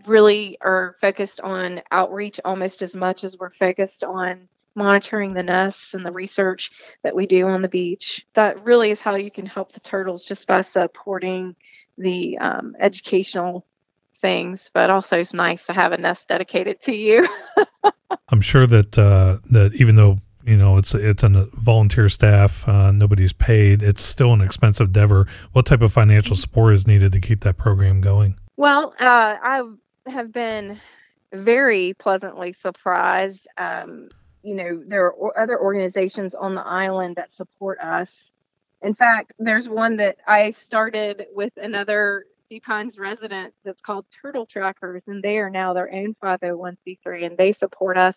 really 0.04 0.58
are 0.60 0.94
focused 1.00 1.40
on 1.40 1.80
outreach 1.90 2.38
almost 2.44 2.82
as 2.82 2.94
much 2.94 3.24
as 3.24 3.38
we're 3.38 3.48
focused 3.48 4.04
on 4.04 4.46
monitoring 4.74 5.34
the 5.34 5.42
nests 5.42 5.94
and 5.94 6.04
the 6.04 6.12
research 6.12 6.70
that 7.02 7.14
we 7.14 7.26
do 7.26 7.46
on 7.46 7.62
the 7.62 7.68
beach 7.68 8.26
that 8.34 8.64
really 8.64 8.90
is 8.90 9.00
how 9.00 9.14
you 9.14 9.30
can 9.30 9.46
help 9.46 9.72
the 9.72 9.80
turtles 9.80 10.24
just 10.24 10.46
by 10.46 10.62
supporting 10.62 11.54
the 11.98 12.38
um, 12.38 12.74
educational 12.78 13.64
things 14.16 14.70
but 14.74 14.90
also 14.90 15.18
it's 15.18 15.34
nice 15.34 15.66
to 15.66 15.72
have 15.72 15.92
a 15.92 15.98
nest 15.98 16.28
dedicated 16.28 16.80
to 16.80 16.94
you 16.94 17.26
I'm 18.28 18.40
sure 18.40 18.66
that 18.66 18.98
uh, 18.98 19.38
that 19.50 19.74
even 19.74 19.96
though 19.96 20.18
you 20.44 20.56
know 20.56 20.76
it's 20.76 20.94
it's 20.94 21.22
a 21.22 21.48
volunteer 21.52 22.08
staff, 22.08 22.66
uh, 22.68 22.92
nobody's 22.92 23.32
paid. 23.32 23.82
It's 23.82 24.02
still 24.02 24.32
an 24.32 24.40
expensive 24.40 24.88
endeavor. 24.88 25.26
What 25.52 25.66
type 25.66 25.82
of 25.82 25.92
financial 25.92 26.36
support 26.36 26.74
is 26.74 26.86
needed 26.86 27.12
to 27.12 27.20
keep 27.20 27.40
that 27.40 27.56
program 27.56 28.00
going? 28.00 28.38
Well, 28.56 28.94
uh, 29.00 29.36
I 29.42 29.62
have 30.06 30.32
been 30.32 30.80
very 31.32 31.94
pleasantly 31.94 32.52
surprised. 32.52 33.48
Um, 33.56 34.08
you 34.44 34.54
know, 34.54 34.82
there 34.86 35.06
are 35.06 35.38
other 35.38 35.58
organizations 35.58 36.34
on 36.34 36.54
the 36.54 36.64
island 36.66 37.16
that 37.16 37.34
support 37.34 37.80
us. 37.80 38.08
In 38.82 38.94
fact, 38.94 39.32
there's 39.38 39.66
one 39.66 39.96
that 39.96 40.16
I 40.26 40.54
started 40.66 41.26
with 41.34 41.52
another 41.56 42.26
Sea 42.48 42.60
Pines 42.60 42.98
resident 42.98 43.54
that's 43.64 43.80
called 43.80 44.04
Turtle 44.20 44.44
Trackers, 44.44 45.02
and 45.06 45.22
they 45.22 45.38
are 45.38 45.48
now 45.48 45.72
their 45.72 45.90
own 45.90 46.14
501c3, 46.22 47.24
and 47.24 47.38
they 47.38 47.54
support 47.54 47.96
us 47.96 48.14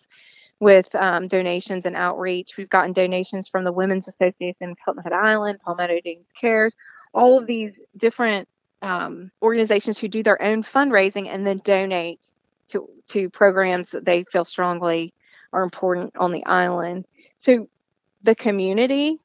with 0.60 0.94
um, 0.94 1.28
donations 1.28 1.86
and 1.86 1.96
outreach. 1.96 2.58
We've 2.58 2.68
gotten 2.68 2.92
donations 2.92 3.48
from 3.48 3.64
the 3.64 3.72
Women's 3.72 4.06
Association 4.06 4.70
of 4.70 4.78
Hilton 4.84 5.02
Head 5.02 5.14
Island, 5.14 5.60
Palmetto 5.64 5.98
Dunes 6.04 6.26
Cares, 6.38 6.74
all 7.14 7.38
of 7.38 7.46
these 7.46 7.72
different 7.96 8.48
um, 8.82 9.30
organizations 9.40 9.98
who 9.98 10.08
do 10.08 10.22
their 10.22 10.40
own 10.42 10.62
fundraising 10.62 11.28
and 11.28 11.46
then 11.46 11.62
donate 11.64 12.32
to 12.68 12.88
to 13.08 13.30
programs 13.30 13.90
that 13.90 14.04
they 14.04 14.24
feel 14.24 14.44
strongly 14.44 15.14
are 15.52 15.62
important 15.62 16.16
on 16.16 16.32
the 16.32 16.44
island. 16.46 17.06
So 17.38 17.68
the 18.22 18.34
community 18.34 19.18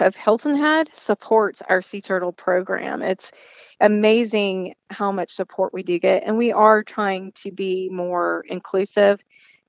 of 0.00 0.14
Hilton 0.14 0.56
Head 0.56 0.88
supports 0.94 1.62
our 1.68 1.82
sea 1.82 2.00
turtle 2.00 2.32
program. 2.32 3.02
It's 3.02 3.32
amazing 3.80 4.74
how 4.90 5.10
much 5.10 5.32
support 5.32 5.72
we 5.72 5.82
do 5.82 5.98
get, 5.98 6.22
and 6.24 6.38
we 6.38 6.52
are 6.52 6.84
trying 6.84 7.32
to 7.42 7.50
be 7.50 7.88
more 7.90 8.44
inclusive. 8.48 9.20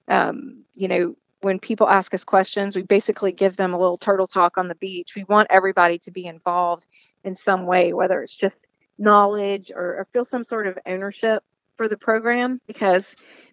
Um, 0.07 0.63
you 0.75 0.87
know, 0.87 1.15
when 1.41 1.59
people 1.59 1.89
ask 1.89 2.13
us 2.13 2.23
questions, 2.23 2.75
we 2.75 2.83
basically 2.83 3.31
give 3.31 3.57
them 3.57 3.73
a 3.73 3.79
little 3.79 3.97
turtle 3.97 4.27
talk 4.27 4.57
on 4.57 4.67
the 4.67 4.75
beach. 4.75 5.13
We 5.15 5.25
want 5.25 5.47
everybody 5.49 5.97
to 5.99 6.11
be 6.11 6.25
involved 6.25 6.85
in 7.23 7.37
some 7.43 7.65
way, 7.65 7.93
whether 7.93 8.21
it's 8.21 8.35
just 8.35 8.67
knowledge 8.97 9.71
or, 9.73 9.97
or 9.97 10.07
feel 10.13 10.25
some 10.25 10.45
sort 10.45 10.67
of 10.67 10.77
ownership 10.85 11.43
for 11.75 11.89
the 11.89 11.97
program 11.97 12.61
because 12.67 13.03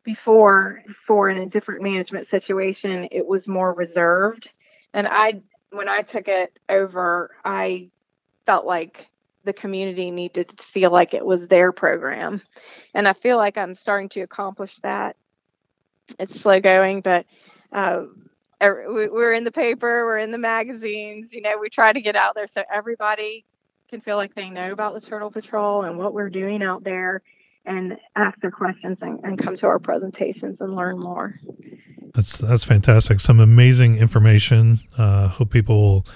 before 0.05 0.83
for 1.07 1.29
in 1.29 1.39
a 1.39 1.47
different 1.47 1.83
management 1.83 2.29
situation 2.31 3.09
it 3.11 3.27
was 3.27 3.49
more 3.49 3.73
reserved. 3.75 4.51
And 4.95 5.07
i 5.09 5.41
when 5.71 5.89
i 5.89 6.03
took 6.03 6.29
it 6.29 6.59
over 6.69 7.31
i 7.45 7.89
felt 8.47 8.67
like 8.67 9.09
the 9.45 9.53
community 9.53 10.11
needed 10.11 10.49
to 10.49 10.67
feel 10.67 10.91
like 10.91 11.15
it 11.15 11.25
was 11.25 11.47
their 11.47 11.73
program. 11.73 12.41
And 12.95 13.07
i 13.09 13.13
feel 13.13 13.37
like 13.37 13.57
i'm 13.59 13.75
starting 13.75 14.09
to 14.11 14.21
accomplish 14.23 14.73
that. 14.83 15.17
It's 16.19 16.41
slow 16.41 16.61
going 16.61 17.03
but 17.03 17.27
uh, 17.73 18.03
er- 18.63 18.87
we're 18.89 19.33
in 19.33 19.45
the 19.45 19.53
paper 19.53 20.05
we're 20.05 20.19
in 20.19 20.31
the 20.31 20.39
magazines 20.39 21.33
you 21.33 21.41
know 21.41 21.59
we 21.59 21.69
try 21.69 21.93
to 21.93 22.01
get 22.01 22.17
out 22.17 22.35
there 22.35 22.47
so 22.47 22.63
everybody 22.73 23.45
can 23.89 24.01
feel 24.01 24.17
like 24.17 24.35
they 24.35 24.51
know 24.51 24.73
about 24.73 24.95
the 24.95 25.01
turtle 25.01 25.31
patrol 25.31 25.83
and 25.83 25.99
what 25.99 26.15
we're 26.15 26.31
doing 26.31 26.63
out 26.63 26.85
there 26.85 27.23
and 27.65 27.97
ask 28.17 28.41
their 28.41 28.51
questions 28.51 28.99
and, 29.01 29.21
and 29.23 29.39
come 29.39 29.57
to 29.57 29.67
our 29.67 29.79
presentations 29.79 30.61
and 30.61 30.75
learn 30.75 30.99
more. 30.99 31.35
That's 32.15 32.39
that's 32.39 32.65
fantastic. 32.65 33.21
Some 33.21 33.39
amazing 33.41 33.97
information. 33.99 34.81
Uh, 34.99 35.29
hope 35.29 35.51
people 35.51 35.81
will 35.81 36.07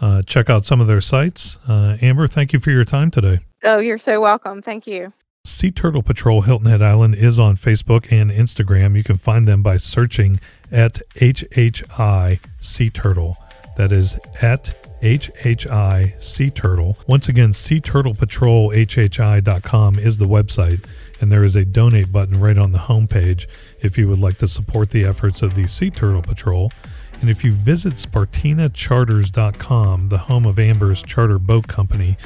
uh, 0.00 0.22
check 0.22 0.50
out 0.50 0.66
some 0.66 0.80
of 0.80 0.86
their 0.86 1.00
sites. 1.00 1.58
Uh, 1.68 1.96
Amber, 2.00 2.26
thank 2.26 2.52
you 2.52 2.58
for 2.58 2.70
your 2.70 2.84
time 2.84 3.10
today. 3.10 3.40
Oh, 3.62 3.78
you're 3.78 3.98
so 3.98 4.20
welcome. 4.20 4.62
Thank 4.62 4.86
you. 4.86 5.12
Sea 5.46 5.70
Turtle 5.70 6.02
Patrol 6.02 6.40
Hilton 6.42 6.70
Head 6.70 6.80
Island 6.80 7.14
is 7.16 7.38
on 7.38 7.56
Facebook 7.56 8.10
and 8.10 8.30
Instagram. 8.30 8.96
You 8.96 9.04
can 9.04 9.18
find 9.18 9.46
them 9.46 9.62
by 9.62 9.76
searching 9.76 10.40
at 10.72 11.02
HHI 11.16 12.40
Sea 12.56 12.90
Turtle. 12.90 13.36
That 13.76 13.92
is 13.92 14.18
at 14.40 14.74
HHI 15.04 16.18
Sea 16.18 16.48
Turtle. 16.48 16.96
Once 17.06 17.28
again, 17.28 17.52
Sea 17.52 17.78
Turtle 17.78 18.14
Patrol 18.14 18.70
HHI.com 18.70 19.98
is 19.98 20.16
the 20.16 20.24
website, 20.24 20.88
and 21.20 21.30
there 21.30 21.44
is 21.44 21.56
a 21.56 21.66
donate 21.66 22.10
button 22.10 22.40
right 22.40 22.56
on 22.56 22.72
the 22.72 22.78
homepage 22.78 23.44
if 23.82 23.98
you 23.98 24.08
would 24.08 24.18
like 24.18 24.38
to 24.38 24.48
support 24.48 24.88
the 24.88 25.04
efforts 25.04 25.42
of 25.42 25.56
the 25.56 25.66
Sea 25.66 25.90
Turtle 25.90 26.22
Patrol. 26.22 26.72
And 27.20 27.28
if 27.28 27.44
you 27.44 27.52
visit 27.52 27.96
SpartinaCharters.com, 27.96 30.08
the 30.08 30.18
home 30.18 30.46
of 30.46 30.58
Amber's 30.58 31.02
charter 31.02 31.38
boat 31.38 31.68
company, 31.68 32.16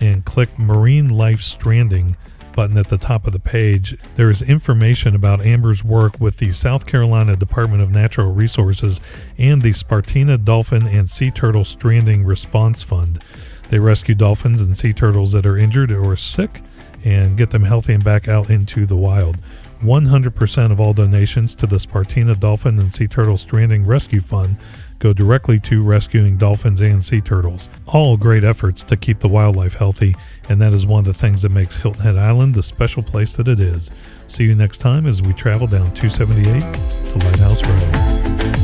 and 0.00 0.24
click 0.24 0.58
Marine 0.58 1.10
Life 1.10 1.40
Stranding 1.40 2.16
button 2.54 2.78
at 2.78 2.88
the 2.88 2.98
top 2.98 3.26
of 3.26 3.32
the 3.32 3.40
page, 3.40 3.96
there 4.16 4.30
is 4.30 4.42
information 4.42 5.14
about 5.14 5.44
Amber's 5.44 5.84
work 5.84 6.20
with 6.20 6.38
the 6.38 6.52
South 6.52 6.86
Carolina 6.86 7.36
Department 7.36 7.82
of 7.82 7.90
Natural 7.90 8.32
Resources 8.32 9.00
and 9.38 9.62
the 9.62 9.72
Spartina 9.72 10.42
Dolphin 10.42 10.86
and 10.86 11.08
Sea 11.10 11.30
Turtle 11.30 11.64
Stranding 11.64 12.24
Response 12.24 12.82
Fund. 12.82 13.22
They 13.70 13.78
rescue 13.78 14.14
dolphins 14.14 14.60
and 14.60 14.76
sea 14.76 14.92
turtles 14.92 15.32
that 15.32 15.46
are 15.46 15.56
injured 15.56 15.90
or 15.90 16.16
sick 16.16 16.60
and 17.04 17.36
get 17.36 17.50
them 17.50 17.64
healthy 17.64 17.94
and 17.94 18.04
back 18.04 18.28
out 18.28 18.50
into 18.50 18.86
the 18.86 18.96
wild. 18.96 19.38
100% 19.80 20.72
of 20.72 20.80
all 20.80 20.94
donations 20.94 21.54
to 21.56 21.66
the 21.66 21.76
Spartina 21.76 22.38
Dolphin 22.38 22.78
and 22.78 22.94
Sea 22.94 23.06
Turtle 23.06 23.36
Stranding 23.36 23.84
Rescue 23.84 24.20
Fund 24.20 24.56
go 25.04 25.12
directly 25.12 25.60
to 25.60 25.82
rescuing 25.82 26.38
dolphins 26.38 26.80
and 26.80 27.04
sea 27.04 27.20
turtles. 27.20 27.68
All 27.88 28.16
great 28.16 28.42
efforts 28.42 28.82
to 28.84 28.96
keep 28.96 29.18
the 29.18 29.28
wildlife 29.28 29.74
healthy, 29.74 30.16
and 30.48 30.58
that 30.62 30.72
is 30.72 30.86
one 30.86 31.00
of 31.00 31.04
the 31.04 31.12
things 31.12 31.42
that 31.42 31.50
makes 31.50 31.76
Hilton 31.76 32.00
Head 32.00 32.16
Island 32.16 32.54
the 32.54 32.62
special 32.62 33.02
place 33.02 33.36
that 33.36 33.46
it 33.46 33.60
is. 33.60 33.90
See 34.28 34.44
you 34.44 34.54
next 34.54 34.78
time 34.78 35.06
as 35.06 35.20
we 35.20 35.34
travel 35.34 35.66
down 35.66 35.92
278 35.94 36.60
to 37.04 37.26
Lighthouse 37.26 37.62
Road. 37.68 38.63